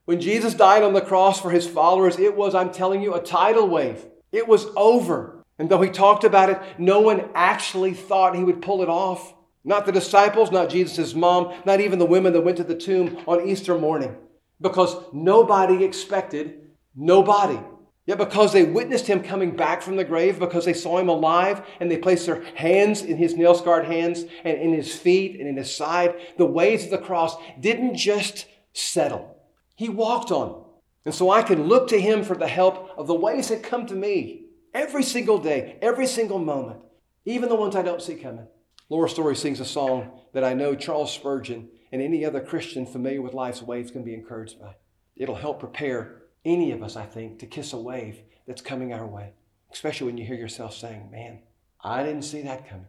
When 0.04 0.20
Jesus 0.20 0.52
died 0.52 0.82
on 0.82 0.92
the 0.92 1.00
cross 1.00 1.40
for 1.40 1.50
his 1.50 1.66
followers, 1.66 2.18
it 2.18 2.36
was, 2.36 2.54
I'm 2.54 2.72
telling 2.72 3.02
you, 3.02 3.14
a 3.14 3.22
tidal 3.22 3.68
wave. 3.68 4.04
It 4.32 4.48
was 4.48 4.66
over. 4.76 5.44
And 5.58 5.68
though 5.68 5.80
he 5.80 5.90
talked 5.90 6.24
about 6.24 6.50
it, 6.50 6.60
no 6.76 7.00
one 7.00 7.28
actually 7.34 7.94
thought 7.94 8.34
he 8.34 8.42
would 8.42 8.60
pull 8.60 8.82
it 8.82 8.88
off. 8.88 9.32
Not 9.64 9.86
the 9.86 9.92
disciples, 9.92 10.50
not 10.50 10.68
Jesus' 10.68 11.14
mom, 11.14 11.54
not 11.64 11.80
even 11.80 11.98
the 11.98 12.04
women 12.04 12.32
that 12.34 12.42
went 12.42 12.58
to 12.58 12.64
the 12.64 12.76
tomb 12.76 13.18
on 13.26 13.48
Easter 13.48 13.78
morning. 13.78 14.14
Because 14.60 14.96
nobody 15.12 15.84
expected 15.84 16.60
nobody 16.94 17.58
Yet 18.06 18.18
because 18.18 18.52
they 18.52 18.64
witnessed 18.64 19.06
him 19.06 19.22
coming 19.22 19.56
back 19.56 19.80
from 19.80 19.96
the 19.96 20.04
grave, 20.04 20.38
because 20.38 20.66
they 20.66 20.74
saw 20.74 20.98
him 20.98 21.08
alive, 21.08 21.66
and 21.80 21.90
they 21.90 21.96
placed 21.96 22.26
their 22.26 22.42
hands 22.54 23.00
in 23.00 23.16
his 23.16 23.34
nail 23.34 23.54
scarred 23.54 23.86
hands 23.86 24.24
and 24.44 24.58
in 24.58 24.74
his 24.74 24.94
feet 24.94 25.40
and 25.40 25.48
in 25.48 25.56
his 25.56 25.74
side, 25.74 26.14
the 26.36 26.44
waves 26.44 26.84
of 26.84 26.90
the 26.90 26.98
cross 26.98 27.34
didn't 27.58 27.96
just 27.96 28.46
settle. 28.74 29.36
He 29.74 29.88
walked 29.88 30.30
on. 30.30 30.64
And 31.06 31.14
so 31.14 31.30
I 31.30 31.42
can 31.42 31.64
look 31.64 31.88
to 31.88 32.00
him 32.00 32.24
for 32.24 32.36
the 32.36 32.48
help 32.48 32.90
of 32.98 33.06
the 33.06 33.14
ways 33.14 33.48
that 33.48 33.62
come 33.62 33.86
to 33.86 33.94
me 33.94 34.46
every 34.74 35.02
single 35.02 35.38
day, 35.38 35.78
every 35.80 36.06
single 36.06 36.38
moment, 36.38 36.80
even 37.24 37.48
the 37.48 37.54
ones 37.54 37.74
I 37.74 37.82
don't 37.82 38.02
see 38.02 38.16
coming. 38.16 38.46
Laura 38.90 39.08
Story 39.08 39.34
sings 39.34 39.60
a 39.60 39.64
song 39.64 40.20
that 40.34 40.44
I 40.44 40.52
know 40.52 40.74
Charles 40.74 41.12
Spurgeon 41.12 41.70
and 41.90 42.02
any 42.02 42.22
other 42.22 42.40
Christian 42.40 42.84
familiar 42.84 43.22
with 43.22 43.32
life's 43.32 43.62
waves 43.62 43.90
can 43.90 44.04
be 44.04 44.12
encouraged 44.12 44.60
by. 44.60 44.74
It'll 45.16 45.36
help 45.36 45.58
prepare 45.58 46.22
any 46.44 46.70
of 46.70 46.82
us, 46.82 46.94
I 46.94 47.06
think, 47.06 47.38
to 47.38 47.46
kiss 47.46 47.72
a 47.72 47.78
wave 47.78 48.20
that's 48.46 48.60
coming 48.60 48.92
our 48.92 49.06
way, 49.06 49.32
especially 49.72 50.08
when 50.08 50.18
you 50.18 50.26
hear 50.26 50.36
yourself 50.36 50.74
saying, 50.74 51.10
Man, 51.10 51.40
I 51.82 52.02
didn't 52.02 52.22
see 52.22 52.42
that 52.42 52.68
coming. 52.68 52.88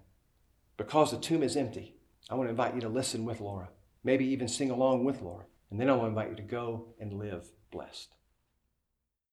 Because 0.76 1.12
the 1.12 1.18
tomb 1.18 1.44
is 1.44 1.56
empty, 1.56 1.96
I 2.30 2.36
want 2.36 2.48
to 2.48 2.52
invite 2.52 2.76
you 2.76 2.82
to 2.82 2.90
listen 2.90 3.24
with 3.24 3.40
Laura, 3.40 3.70
maybe 4.04 4.26
even 4.26 4.50
sing 4.50 4.72
along 4.72 5.06
with 5.06 5.22
Laura. 5.22 5.46
And 5.72 5.80
then 5.80 5.90
I 5.90 5.94
want 5.94 6.04
to 6.04 6.08
invite 6.10 6.30
you 6.32 6.36
to 6.36 6.42
go 6.42 6.88
and 7.00 7.14
live 7.14 7.48
blessed. 7.72 8.14